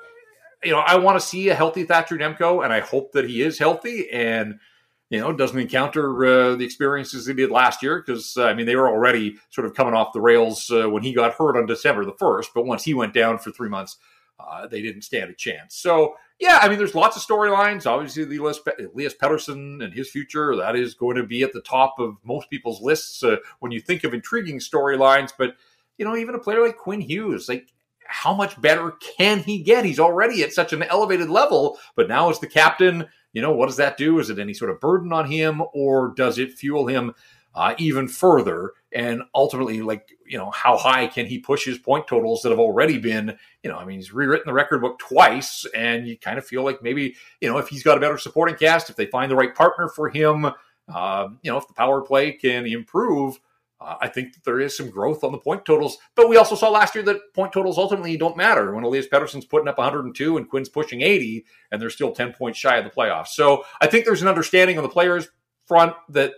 [0.64, 3.42] you know, I want to see a healthy Thatcher Demko, and I hope that he
[3.42, 4.59] is healthy and
[5.11, 8.66] you know doesn't encounter uh, the experiences he did last year because uh, I mean
[8.66, 11.66] they were already sort of coming off the rails uh, when he got hurt on
[11.66, 13.96] December the first, but once he went down for three months,
[14.39, 15.76] uh, they didn't stand a chance.
[15.76, 17.86] So yeah, I mean there's lots of storylines.
[17.86, 18.61] Obviously, Elias,
[18.95, 22.49] Elias Pettersson and his future that is going to be at the top of most
[22.51, 25.32] people's lists uh, when you think of intriguing storylines.
[25.36, 25.57] But
[25.97, 27.72] you know, even a player like Quinn Hughes, like
[28.09, 29.84] how much better can he get?
[29.84, 33.66] He's already at such an elevated level, but now as the captain, you know, what
[33.66, 34.18] does that do?
[34.18, 37.14] Is it any sort of burden on him or does it fuel him
[37.55, 38.72] uh, even further?
[38.93, 42.59] And ultimately, like, you know, how high can he push his point totals that have
[42.59, 46.39] already been, you know, I mean, he's rewritten the record book twice, and you kind
[46.39, 49.07] of feel like maybe, you know, if he's got a better supporting cast, if they
[49.07, 50.47] find the right partner for him,
[50.93, 53.39] uh, you know, if the power play can improve,
[53.81, 56.57] uh, I think that there is some growth on the point totals, but we also
[56.57, 60.37] saw last year that point totals ultimately don't matter when Elias Pettersson's putting up 102
[60.37, 63.29] and Quinn's pushing 80, and they're still 10 points shy of the playoffs.
[63.29, 65.29] So I think there's an understanding on the players
[65.66, 66.33] front that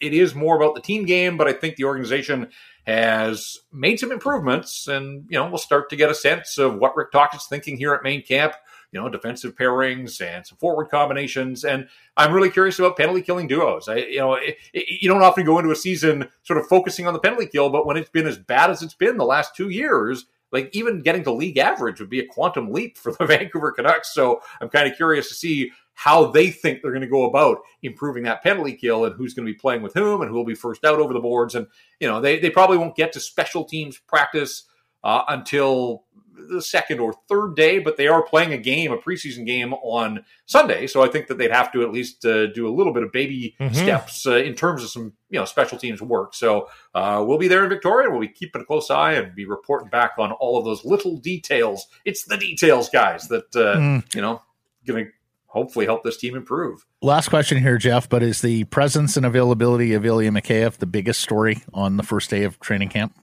[0.00, 2.50] it is more about the team game, but I think the organization
[2.88, 6.96] has made some improvements, and you know we'll start to get a sense of what
[6.96, 8.54] Rick Tocchet's thinking here at main camp
[8.92, 11.64] you know, defensive pairings and some forward combinations.
[11.64, 13.88] And I'm really curious about penalty killing duos.
[13.88, 17.06] I, you know, it, it, you don't often go into a season sort of focusing
[17.06, 19.54] on the penalty kill, but when it's been as bad as it's been the last
[19.54, 23.26] two years, like even getting to league average would be a quantum leap for the
[23.26, 24.14] Vancouver Canucks.
[24.14, 27.58] So I'm kind of curious to see how they think they're going to go about
[27.82, 30.44] improving that penalty kill and who's going to be playing with whom and who will
[30.44, 31.56] be first out over the boards.
[31.56, 31.66] And,
[31.98, 34.62] you know, they, they probably won't get to special teams practice
[35.02, 36.04] uh, until
[36.36, 40.24] the second or third day, but they are playing a game, a preseason game on
[40.46, 40.86] Sunday.
[40.86, 43.10] So I think that they'd have to at least uh, do a little bit of
[43.10, 43.74] baby mm-hmm.
[43.74, 46.32] steps uh, in terms of some you know special teams work.
[46.32, 48.08] So uh, we'll be there in Victoria.
[48.08, 51.16] We'll be keeping a close eye and be reporting back on all of those little
[51.16, 51.88] details.
[52.04, 54.14] It's the details, guys, that mm.
[54.14, 54.42] you know
[54.86, 55.12] going to
[55.48, 56.86] hopefully help this team improve.
[57.02, 58.08] Last question here, Jeff.
[58.08, 62.30] But is the presence and availability of Ilya Mikheyev the biggest story on the first
[62.30, 63.14] day of training camp?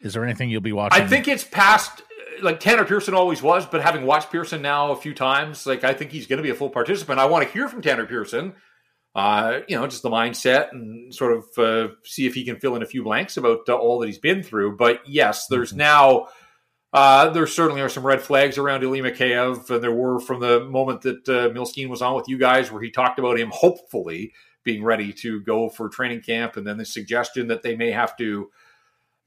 [0.00, 1.00] Is there anything you'll be watching?
[1.00, 2.02] I think it's past
[2.40, 5.94] like Tanner Pearson always was, but having watched Pearson now a few times, like I
[5.94, 7.20] think he's going to be a full participant.
[7.20, 8.54] I want to hear from Tanner Pearson.
[9.14, 12.74] Uh, you know, just the mindset and sort of uh, see if he can fill
[12.76, 14.76] in a few blanks about uh, all that he's been through.
[14.76, 15.78] But yes, there's mm-hmm.
[15.78, 16.28] now
[16.92, 20.64] uh, there certainly are some red flags around Ilya Mikheyev, and there were from the
[20.64, 24.32] moment that uh, Milstein was on with you guys, where he talked about him hopefully
[24.64, 28.16] being ready to go for training camp, and then the suggestion that they may have
[28.16, 28.50] to,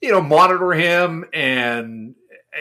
[0.01, 2.15] you know, monitor him and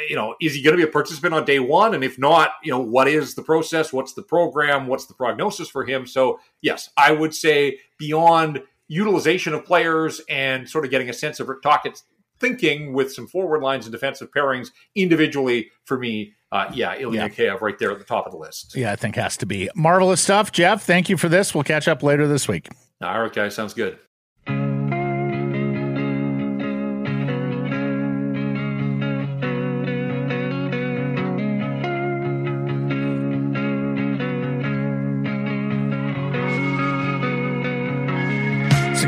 [0.09, 1.95] you know, is he going to be a participant on day one?
[1.95, 3.93] And if not, you know, what is the process?
[3.93, 4.87] What's the program?
[4.87, 6.07] What's the prognosis for him?
[6.07, 11.41] So, yes, I would say beyond utilization of players and sort of getting a sense
[11.41, 12.05] of Rick Tocchet's
[12.41, 17.57] thinking with some forward lines and defensive pairings individually, for me, uh, yeah, Ilya yeah.
[17.61, 18.77] right there at the top of the list.
[18.77, 20.53] Yeah, I think has to be marvelous stuff.
[20.53, 21.55] Jeff, thank you for this.
[21.55, 22.69] We'll catch up later this week.
[23.03, 23.99] All right, guys, sounds good.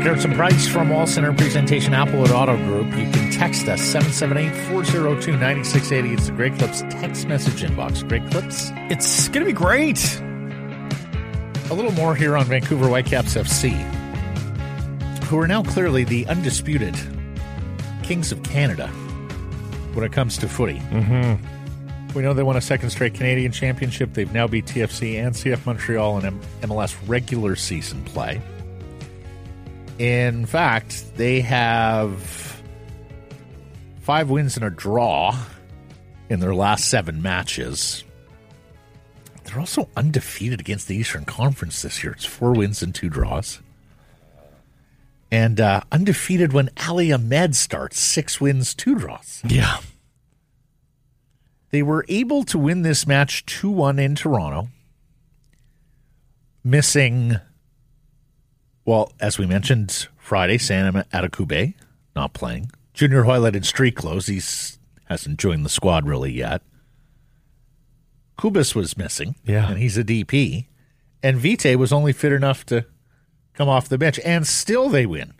[0.07, 2.85] Sekeres and Price from Wall Centre Presentation Applewood Auto Group.
[2.97, 6.13] You can text us 778-402-9680.
[6.13, 8.07] It's the Great Clips text message inbox.
[8.07, 8.71] Great Clips.
[8.89, 9.99] It's going to be great.
[11.69, 13.73] A little more here on Vancouver Whitecaps FC,
[15.25, 16.95] who are now clearly the undisputed
[18.01, 18.87] kings of Canada
[19.93, 20.79] when it comes to footy.
[20.79, 22.13] Mm-hmm.
[22.13, 24.13] We know they won a second straight Canadian championship.
[24.13, 28.41] They've now beat TFC and CF Montreal in MLS regular season play.
[29.99, 32.61] In fact, they have
[34.01, 35.37] five wins and a draw
[36.29, 38.03] in their last seven matches.
[39.43, 42.13] They're also undefeated against the Eastern Conference this year.
[42.13, 43.59] It's four wins and two draws.
[45.31, 49.41] And uh, undefeated when Ali Ahmed starts, six wins, two draws.
[49.45, 49.79] Yeah.
[51.71, 54.69] They were able to win this match 2 1 in Toronto,
[56.63, 57.37] missing
[58.87, 61.73] well, as we mentioned Friday, Sam Adekugbe
[62.15, 62.71] not playing.
[62.93, 64.27] Junior in street clothes.
[64.27, 64.41] He
[65.05, 66.61] hasn't joined the squad really yet.
[68.39, 69.35] Cubas was missing.
[69.43, 69.69] Yeah.
[69.69, 70.67] And he's a DP.
[71.21, 72.85] And Vite was only fit enough to
[73.53, 74.19] come off the bench.
[74.23, 75.33] And still they win.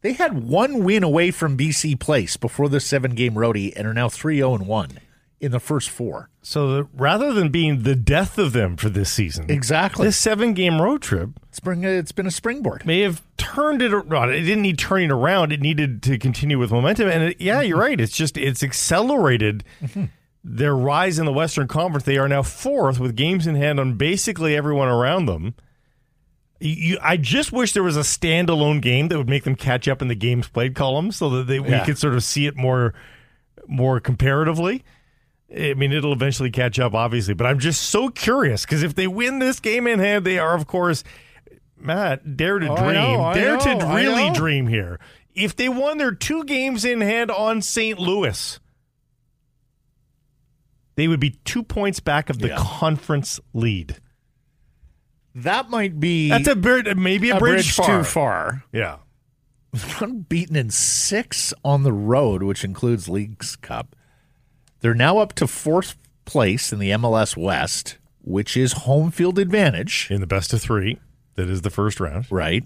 [0.00, 3.94] They had one win away from BC Place before the seven game roadie and are
[3.94, 4.98] now 3 0 1
[5.40, 6.30] in the first four.
[6.42, 10.06] So the, rather than being the death of them for this season, Exactly.
[10.06, 12.84] this seven game road trip It's, bring, it's been a springboard.
[12.84, 14.30] may have turned it around.
[14.30, 15.52] It didn't need turning around.
[15.52, 17.08] It needed to continue with momentum.
[17.08, 17.68] And it, yeah, mm-hmm.
[17.68, 18.00] you're right.
[18.00, 20.06] It's just it's accelerated mm-hmm.
[20.42, 22.04] their rise in the Western Conference.
[22.04, 25.54] They are now fourth with games in hand on basically everyone around them.
[26.60, 30.02] You, I just wish there was a standalone game that would make them catch up
[30.02, 32.94] in the games played column, so that they, we could sort of see it more,
[33.68, 34.82] more comparatively.
[35.56, 39.06] I mean, it'll eventually catch up, obviously, but I'm just so curious because if they
[39.06, 41.04] win this game in hand, they are, of course,
[41.78, 42.88] Matt, dare to Oh, dream.
[42.88, 45.00] I know, I dare to know, I really dream here.
[45.34, 47.98] If they won their two games in hand on St.
[47.98, 48.60] Louis,
[50.96, 52.56] they would be two points back of the Yeah.
[52.58, 53.96] conference lead.
[55.34, 57.86] That might be That's a bridge, maybe a, a bridge, bridge far.
[57.98, 58.64] too far.
[58.72, 58.96] Yeah.
[60.00, 63.94] Unbeaten in six on the road, which includes Leagues Cup.
[64.80, 70.08] They're now up to fourth place in the MLS West, which is home field advantage,
[70.10, 70.98] In the best of three,
[71.34, 72.26] that is the first round.
[72.30, 72.64] right?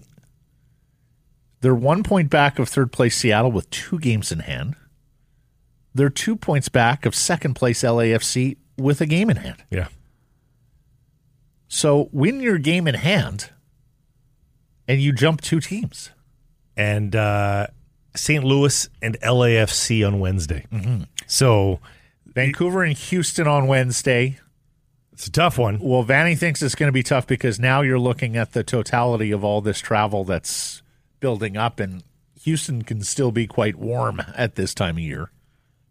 [1.61, 4.75] They're one point back of third place Seattle with two games in hand.
[5.95, 9.63] They're two points back of second place LAFC with a game in hand.
[9.69, 9.87] Yeah.
[11.67, 13.49] So win your game in hand,
[14.87, 16.11] and you jump two teams.
[16.75, 17.67] And uh,
[18.15, 18.43] St.
[18.43, 20.65] Louis and LAFC on Wednesday.
[20.71, 21.03] Mm-hmm.
[21.27, 21.79] So
[22.35, 24.39] Vancouver and Houston on Wednesday.
[25.11, 25.79] it's a tough one.
[25.79, 29.31] Well, Vanni thinks it's going to be tough because now you're looking at the totality
[29.31, 30.81] of all this travel that's
[31.19, 32.03] building up, and
[32.43, 35.29] Houston can still be quite warm at this time of year.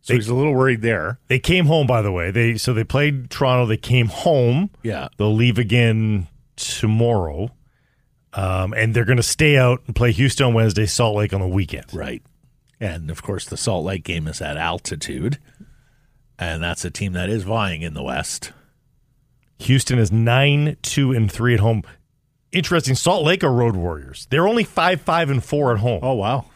[0.01, 1.21] So They- he's a little worried there.
[1.29, 2.31] They came home, by the way.
[2.33, 3.67] They so they played Toronto.
[3.67, 4.71] They came home.
[4.83, 5.07] Yeah.
[5.17, 7.53] They'll leave again tomorrow,
[8.35, 11.41] um, and they're going to stay out and play Houston on Wednesday, Salt Lake on
[11.41, 11.87] the weekend.
[11.95, 12.23] Right.
[12.81, 15.39] And of course, the Salt Lake game is at altitude,
[16.39, 18.53] and that's a team that is vying in the West.
[19.59, 21.83] Houston is nine two and three at home.
[22.51, 22.95] Interesting.
[22.95, 24.27] Salt Lake are road warriors.
[24.31, 26.01] They're only five five and four at home.
[26.03, 26.47] Oh, wow.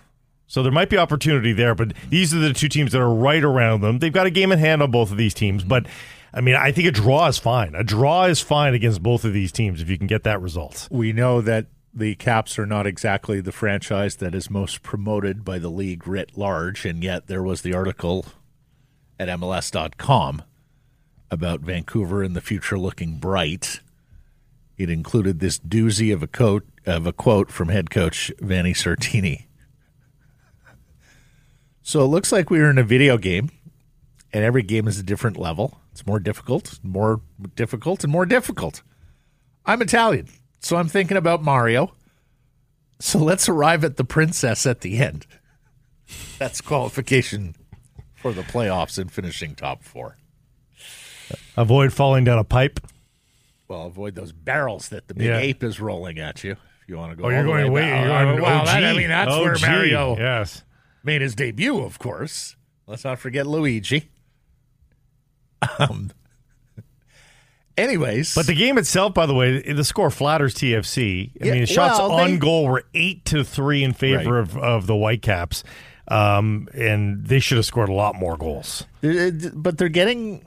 [0.46, 3.42] So there might be opportunity there, but these are the two teams that are right
[3.42, 3.98] around them.
[3.98, 5.86] They've got a game in hand on both of these teams, but
[6.32, 7.74] I mean, I think a draw is fine.
[7.74, 10.86] A draw is fine against both of these teams if you can get that result.
[10.90, 15.58] We know that the Caps are not exactly the franchise that is most promoted by
[15.58, 18.26] the league writ large, and yet there was the article
[19.18, 20.42] at MLS.com
[21.30, 23.80] about Vancouver and the future looking bright.
[24.76, 29.46] It included this doozy of a quote of a quote from head coach Vanni Sartini.
[31.82, 33.50] So it looks like we were in a video game,
[34.32, 35.80] and every game is a different level.
[35.92, 37.20] It's more difficult, more
[37.54, 38.82] difficult, and more difficult.
[39.64, 40.28] I'm Italian,
[40.60, 41.94] so I'm thinking about Mario.
[42.98, 45.26] So let's arrive at the princess at the end.
[46.38, 47.54] That's qualification
[48.26, 50.16] for the playoffs and finishing top four.
[51.56, 52.80] Avoid falling down a pipe.
[53.68, 55.38] Well, avoid those barrels that the big Yeah.
[55.38, 56.52] ape is rolling at you.
[56.52, 57.82] If you want to go, Oh, you're going way.
[57.82, 58.04] back.
[58.04, 60.64] You're Oh, going well, that- I mean, that's where Mario Yes.
[61.04, 62.56] made his debut, of course.
[62.88, 64.08] Let's not forget Luigi.
[65.78, 66.10] Um.
[67.78, 71.30] Anyways, But the game itself, by the way, the score flatters TFC.
[71.40, 74.48] I Yeah, mean, shots well, on goal were eight to three in favor Right.
[74.48, 75.62] of, of the Whitecaps,
[76.08, 78.84] um, and they should have scored a lot more goals.
[79.02, 80.44] But they're getting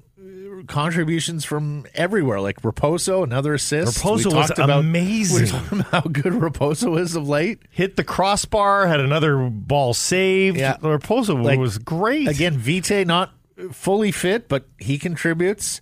[0.67, 3.99] contributions from everywhere, like Raposo, another assist.
[4.03, 5.43] Raposo was about- amazing.
[5.43, 7.59] We talked about how good Raposo is of late.
[7.69, 10.57] Hit the crossbar, had another ball saved.
[10.57, 10.77] Yeah.
[10.77, 12.27] Raposo Like, was great.
[12.27, 13.31] Again, Vite not
[13.71, 15.81] fully fit, but he contributes.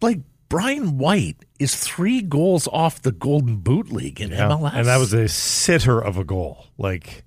[0.00, 4.48] Like Brian White is three goals off the Golden Boot League in Yeah.
[4.50, 6.66] MLS, and that was a sitter of a goal.
[6.78, 7.24] Like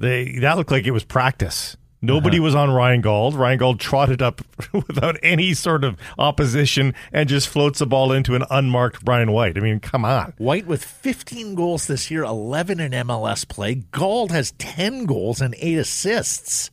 [0.00, 1.76] they that looked like it was practice.
[2.02, 2.44] Nobody Uh-huh.
[2.44, 3.34] was on Ryan Gauld.
[3.34, 4.40] Ryan Gauld trotted up
[4.72, 9.58] without any sort of opposition and just floats the ball into an unmarked Brian White.
[9.58, 10.32] I mean, come on.
[10.38, 13.74] White with 15 goals this year, 11 in MLS play.
[13.92, 16.70] Gauld has 10 goals and 8 assists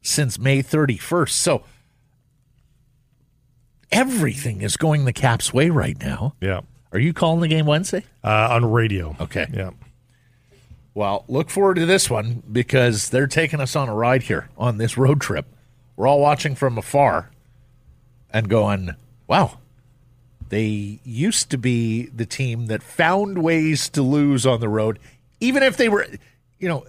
[0.00, 1.30] since May 31st.
[1.30, 1.62] So
[3.92, 6.34] everything is going the Caps' way right now.
[6.40, 6.62] Yeah.
[6.92, 8.04] Are you calling the game Wednesday?
[8.24, 9.16] Uh, on radio.
[9.20, 9.46] Okay.
[9.52, 9.70] Yeah.
[10.94, 14.76] Well, look forward to this one because they're taking us on a ride here on
[14.78, 15.46] this road trip.
[15.96, 17.30] We're all watching from afar
[18.30, 18.94] and going,
[19.26, 19.58] wow,
[20.48, 24.98] they used to be the team that found ways to lose on the road,
[25.40, 26.06] even if they were,
[26.58, 26.84] you know,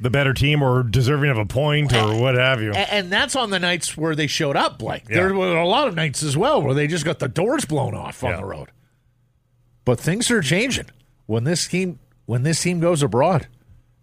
[0.00, 2.72] The better team or deserving of a point or what have you.
[2.72, 5.04] and that's on the nights where they showed up, Blake.
[5.10, 5.16] Yeah.
[5.16, 7.94] There were a lot of nights as well where they just got the doors blown
[7.94, 8.36] off on Yeah.
[8.38, 8.68] the road.
[9.84, 10.86] But things are changing
[11.26, 13.48] when this team when this team goes abroad.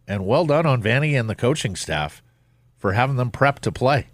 [0.08, 2.22] And well done on Vanni and the coaching staff
[2.78, 4.08] for having them prepped to play.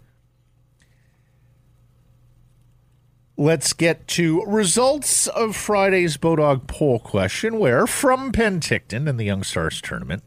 [3.36, 9.42] Let's get to results of Friday's Bodog poll question, where from Penticton in the Young
[9.42, 10.22] Stars tournament,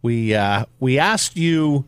[0.00, 1.86] we uh, we asked you: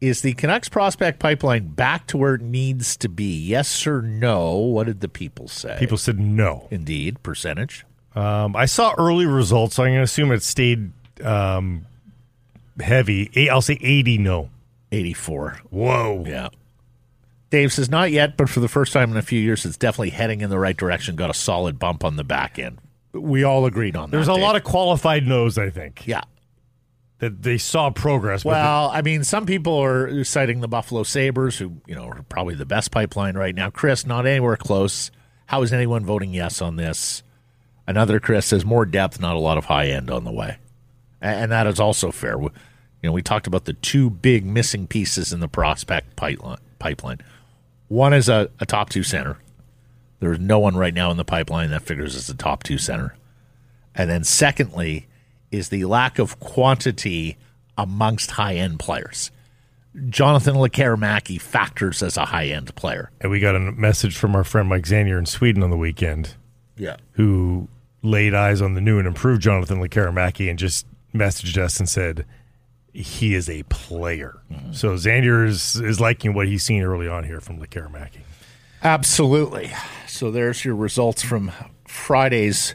[0.00, 3.36] Is the Canucks prospect pipeline back to where it needs to be?
[3.38, 4.56] Yes or no?
[4.56, 5.76] What did the people say?
[5.78, 6.66] People said no.
[6.70, 7.84] indeed percentage.
[8.14, 10.92] Um, I saw early results, so I'm going to assume it stayed
[11.22, 11.86] um,
[12.80, 13.30] heavy.
[13.36, 14.50] i I'll say 80 no.
[14.92, 15.60] 84.
[15.70, 16.24] Whoa.
[16.26, 16.48] Yeah.
[17.50, 20.10] Dave says not yet, but for the first time in a few years, it's definitely
[20.10, 21.16] heading in the right direction.
[21.16, 22.78] Got a solid bump on the back end.
[23.12, 24.16] We all agreed on that.
[24.16, 24.42] There's a Dave.
[24.42, 26.22] lot of qualified no's, I think, yeah.
[27.18, 28.44] that they saw progress.
[28.44, 32.56] Well, I mean, some people are citing the Buffalo Sabres, who you know are probably
[32.56, 33.70] the best pipeline right now.
[33.70, 35.12] Chris, not anywhere close.
[35.46, 37.22] How is anyone voting yes on this?
[37.86, 40.56] Another Chris says more depth, not a lot of high end on the way,
[41.20, 42.38] and that is also fair.
[42.38, 42.50] We-
[43.02, 46.56] You know, we talked about the two big missing pieces in the prospect pipeline.
[46.78, 47.18] Pipeline.
[47.88, 49.36] One is a, a top two center.
[50.20, 53.14] There's no one right now in the pipeline that figures as a top two center.
[53.94, 55.06] And then secondly
[55.50, 57.36] is the lack of quantity
[57.76, 59.30] amongst high end players.
[60.08, 63.10] Jonathan Lekkerimäki factors as a high end player.
[63.20, 66.36] and we got a message from our friend Mike Zanier in Sweden on the weekend,
[66.78, 66.96] Yeah.
[67.12, 67.68] who
[68.04, 72.26] laid eyes on the new and improved Jonathan Lekkerimäki and just messaged us and said
[72.92, 74.40] he is a player.
[74.52, 74.72] Mm-hmm.
[74.72, 78.20] So Zanier is, is liking what he's seen early on here from Lekkerimäki.
[78.82, 79.72] Absolutely.
[80.06, 81.50] So there's your results from
[81.88, 82.74] Friday's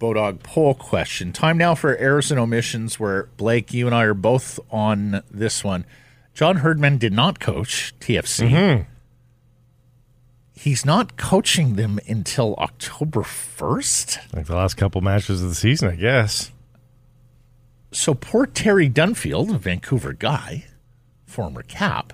[0.00, 1.32] Bodog poll question.
[1.32, 5.62] Time now for errors and omissions, where Blake, you and I are both on this
[5.62, 5.84] one.
[6.34, 8.48] John Herdman did not coach TFC.
[8.48, 8.91] Mm-hmm.
[10.62, 14.32] He's not coaching them until October 1st.
[14.32, 16.52] Like the last couple matches of the season, I guess.
[17.90, 20.66] So poor Terry Dunfield, a Vancouver guy,
[21.26, 22.12] former cap,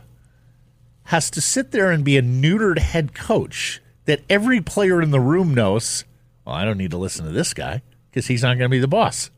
[1.04, 5.20] has to sit there and be a neutered head coach that every player in the
[5.20, 6.06] room knows,
[6.46, 8.78] well, I don't need to listen to this guy because he's not going to be
[8.78, 9.30] the boss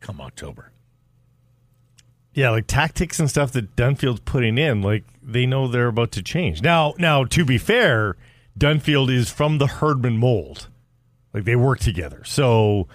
[0.00, 0.72] come October.
[2.32, 6.22] Yeah, like tactics and stuff that Dunfield's putting in, like they know they're about to
[6.22, 6.62] change.
[6.62, 8.16] Now, now to be fair,
[8.58, 10.68] Dunfield is from the Herdman mold.
[11.32, 12.22] Like they work together.
[12.24, 12.86] So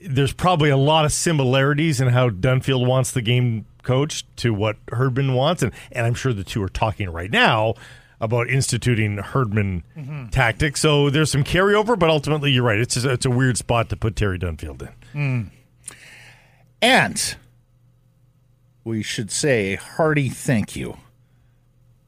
[0.00, 4.76] there's probably a lot of similarities in how Dunfield wants the game coached to what
[4.90, 5.62] Herdman wants.
[5.62, 7.74] And and I'm sure the two are talking right now
[8.20, 10.28] about instituting Herdman mm-hmm.
[10.28, 10.80] tactics.
[10.80, 12.78] So there's some carryover, but ultimately you're right.
[12.78, 14.88] It's just, it's a weird spot to put Terry Dunfield in.
[15.12, 15.42] Hmm.
[16.80, 17.36] And
[18.84, 20.98] we should say a hearty thank you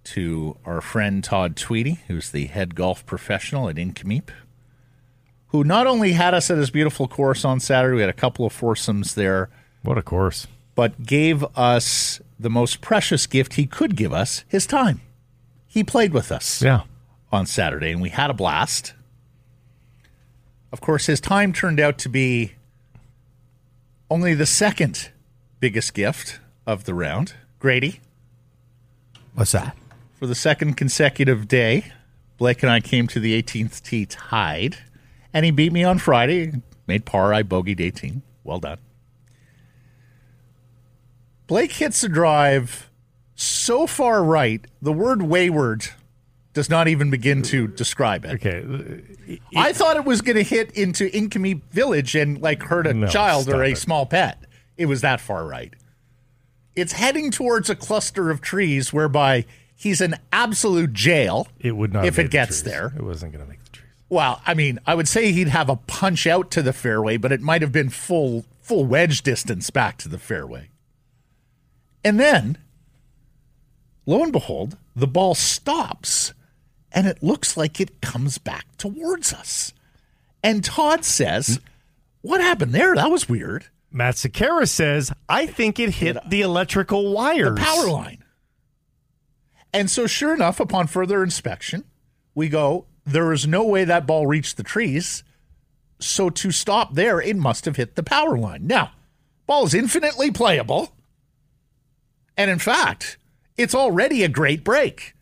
[0.04, 4.28] to our friend Todd Tweedy, who's the head golf professional at Nk'Mip,
[5.48, 8.44] who not only had us at his beautiful course on Saturday, we had a couple
[8.44, 9.48] of foursomes there,
[9.82, 10.46] What a course.
[10.74, 15.00] but gave us the most precious gift he could give us his time.
[15.66, 16.82] He played with us Yeah.
[17.32, 18.94] on Saturday, and we had a blast.
[20.72, 22.52] Of course, his time turned out to be
[24.10, 25.10] only the second
[25.60, 27.34] biggest gift of the round.
[27.58, 28.00] Grady,
[29.34, 29.76] What's that?
[30.18, 31.92] For the second consecutive day,
[32.38, 34.78] Blake and I came to the 18th tee tied,
[35.32, 36.52] and he beat me on Friday.
[36.86, 37.32] Made par.
[37.32, 38.22] I bogeyed 18.
[38.42, 38.78] Well done.
[41.46, 42.90] Blake hits a drive
[43.34, 45.86] so far right, the word wayward
[46.52, 48.34] does not even begin to describe it.
[48.46, 49.02] Okay.
[49.56, 53.08] I thought it was going to hit into Inkami Village and like hurt a No,
[53.08, 53.78] child or a it.
[53.78, 54.38] small pet.
[54.76, 55.74] It was that far right.
[56.76, 61.48] It's heading towards a cluster of trees whereby he's in absolute jail.
[61.58, 62.92] It would not if it made the gets there.
[62.96, 63.90] It wasn't going to make the trees.
[64.08, 67.32] Well, I mean, I would say he'd have a punch out to the fairway, but
[67.32, 70.68] it might have been full full wedge distance back to the fairway.
[72.02, 72.58] And then,
[74.06, 76.32] lo and behold, the ball stops
[76.92, 79.72] and it looks like it comes back towards us.
[80.42, 81.68] And Todd says, hmm?
[82.22, 82.94] What happened there?
[82.94, 83.66] That was weird.
[83.92, 87.58] Matt Sekeres says, I think it hit the electrical wires.
[87.58, 88.23] The power line.
[89.74, 91.82] And so, sure enough, upon further inspection,
[92.32, 95.24] we go, There is no way that ball reached the trees.
[95.98, 98.68] So, to stop there, it must have hit the power line.
[98.68, 98.92] Now,
[99.46, 100.94] ball is infinitely playable.
[102.36, 103.18] And in fact,
[103.56, 105.14] it's already a great break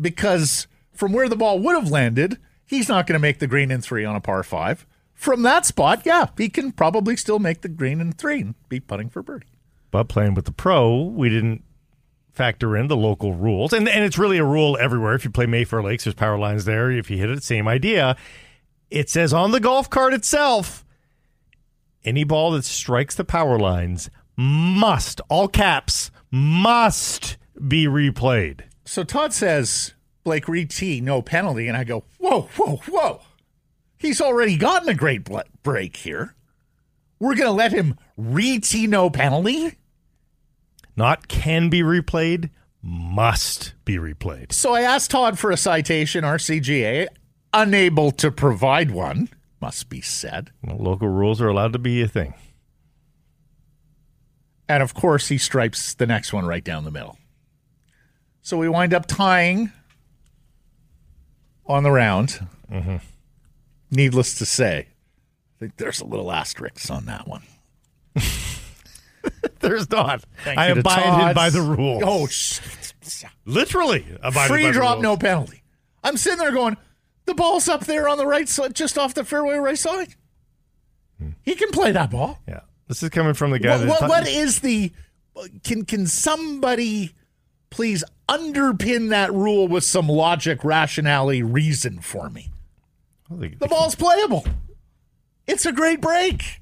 [0.00, 3.70] because from where the ball would have landed, he's not going to make the green
[3.70, 4.84] in three on a par five.
[5.14, 8.80] From that spot, yeah, he can probably still make the green in three and be
[8.80, 9.46] putting for birdie.
[9.92, 11.62] But playing with the pro, we didn't
[12.32, 13.72] factor in the local rules.
[13.72, 15.14] And, and it's really a rule everywhere.
[15.14, 16.90] If you play Mayfair Lakes, there's power lines there.
[16.90, 18.16] If you hit it, same idea.
[18.90, 20.84] It says on the golf cart itself
[22.04, 27.36] any ball that strikes the power lines must, all caps, must
[27.68, 28.62] be replayed.
[28.84, 29.94] So Todd says
[30.24, 31.68] Blake Reed T, no penalty.
[31.68, 33.20] And I go, whoa, whoa, whoa.
[33.98, 35.28] He's already gotten a great
[35.62, 36.34] break here.
[37.20, 39.76] We're going to let him re T no penalty?
[40.96, 42.50] Not can be replayed,
[42.82, 44.52] must be replayed.
[44.52, 47.06] So I asked Todd for a citation, RCGA,
[47.52, 49.28] unable to provide one,
[49.60, 50.50] must be said.
[50.62, 52.34] Well, local rules are allowed to be a thing.
[54.68, 57.18] And of course, he stripes the next one right down the middle.
[58.42, 59.70] So we wind up tying
[61.66, 62.46] on the round.
[62.70, 62.96] Mm-hmm.
[63.90, 67.42] Needless to say, I think there's a little asterisk on that one.
[69.62, 70.22] There's not.
[70.44, 72.02] Thank I abided Todd's- by the rules.
[72.04, 72.60] Oh, sh-
[73.46, 75.02] literally abided free by the drop, rules.
[75.02, 75.62] no penalty.
[76.04, 76.76] I'm sitting there going,
[77.24, 80.14] the ball's up there on the right side, just off the fairway right side.
[81.18, 81.30] Hmm.
[81.42, 82.40] He can play that ball.
[82.46, 83.78] Yeah, this is coming from the guy.
[83.86, 84.92] What, what, what is the?
[85.64, 87.14] Can can somebody
[87.70, 92.50] please underpin that rule with some logic, rationality, reason for me?
[93.30, 94.44] The ball's playable.
[95.46, 96.60] It's a great break.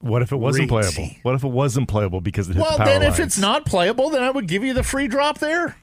[0.00, 0.88] What if it wasn't Reedy.
[0.90, 1.14] playable?
[1.22, 3.66] What if it wasn't playable because it hit Well, the power then if it's not
[3.66, 5.76] playable, then I would give you the free drop there.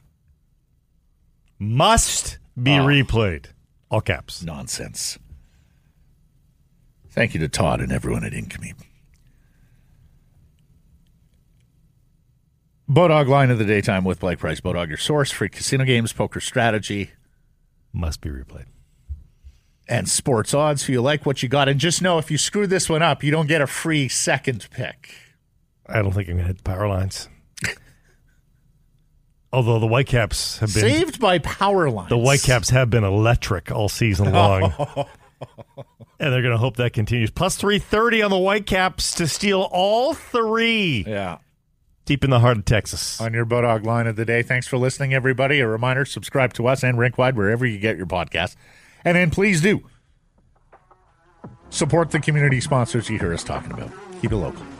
[1.59, 2.85] must be Oh.
[2.85, 3.45] replayed.
[3.89, 4.43] All caps.
[4.43, 5.17] Nonsense.
[7.09, 8.73] Thank you to Todd and everyone at Income.
[12.89, 14.61] Bodog line of the daytime with Blake Price.
[14.61, 17.11] Bodog, your source for casino games, poker strategy,
[17.93, 18.65] Must be replayed.
[19.89, 20.83] And sports odds.
[20.83, 23.23] If you like what you got, and just know if you screw this one up,
[23.23, 25.11] you don't get a free second pick.
[25.87, 27.29] I don't think I'm gonna hit the power lines.
[29.53, 32.09] Although the Whitecaps have been Saved by power lines.
[32.09, 34.73] the Whitecaps have been electric all season long.
[36.19, 37.31] and they're gonna hope that continues.
[37.31, 41.37] Plus three thirty on the Whitecaps to steal all three Yeah.
[42.05, 43.21] deep in the heart of Texas.
[43.21, 44.43] on your Bodog line of the day.
[44.43, 45.61] Thanks for listening, everybody.
[45.61, 48.57] A reminder subscribe to us and Rink Wide wherever you get your podcast.
[49.07, 49.81] And then please do
[51.69, 53.89] support the community sponsors you hear us talking about.
[54.21, 54.76] Keep it local.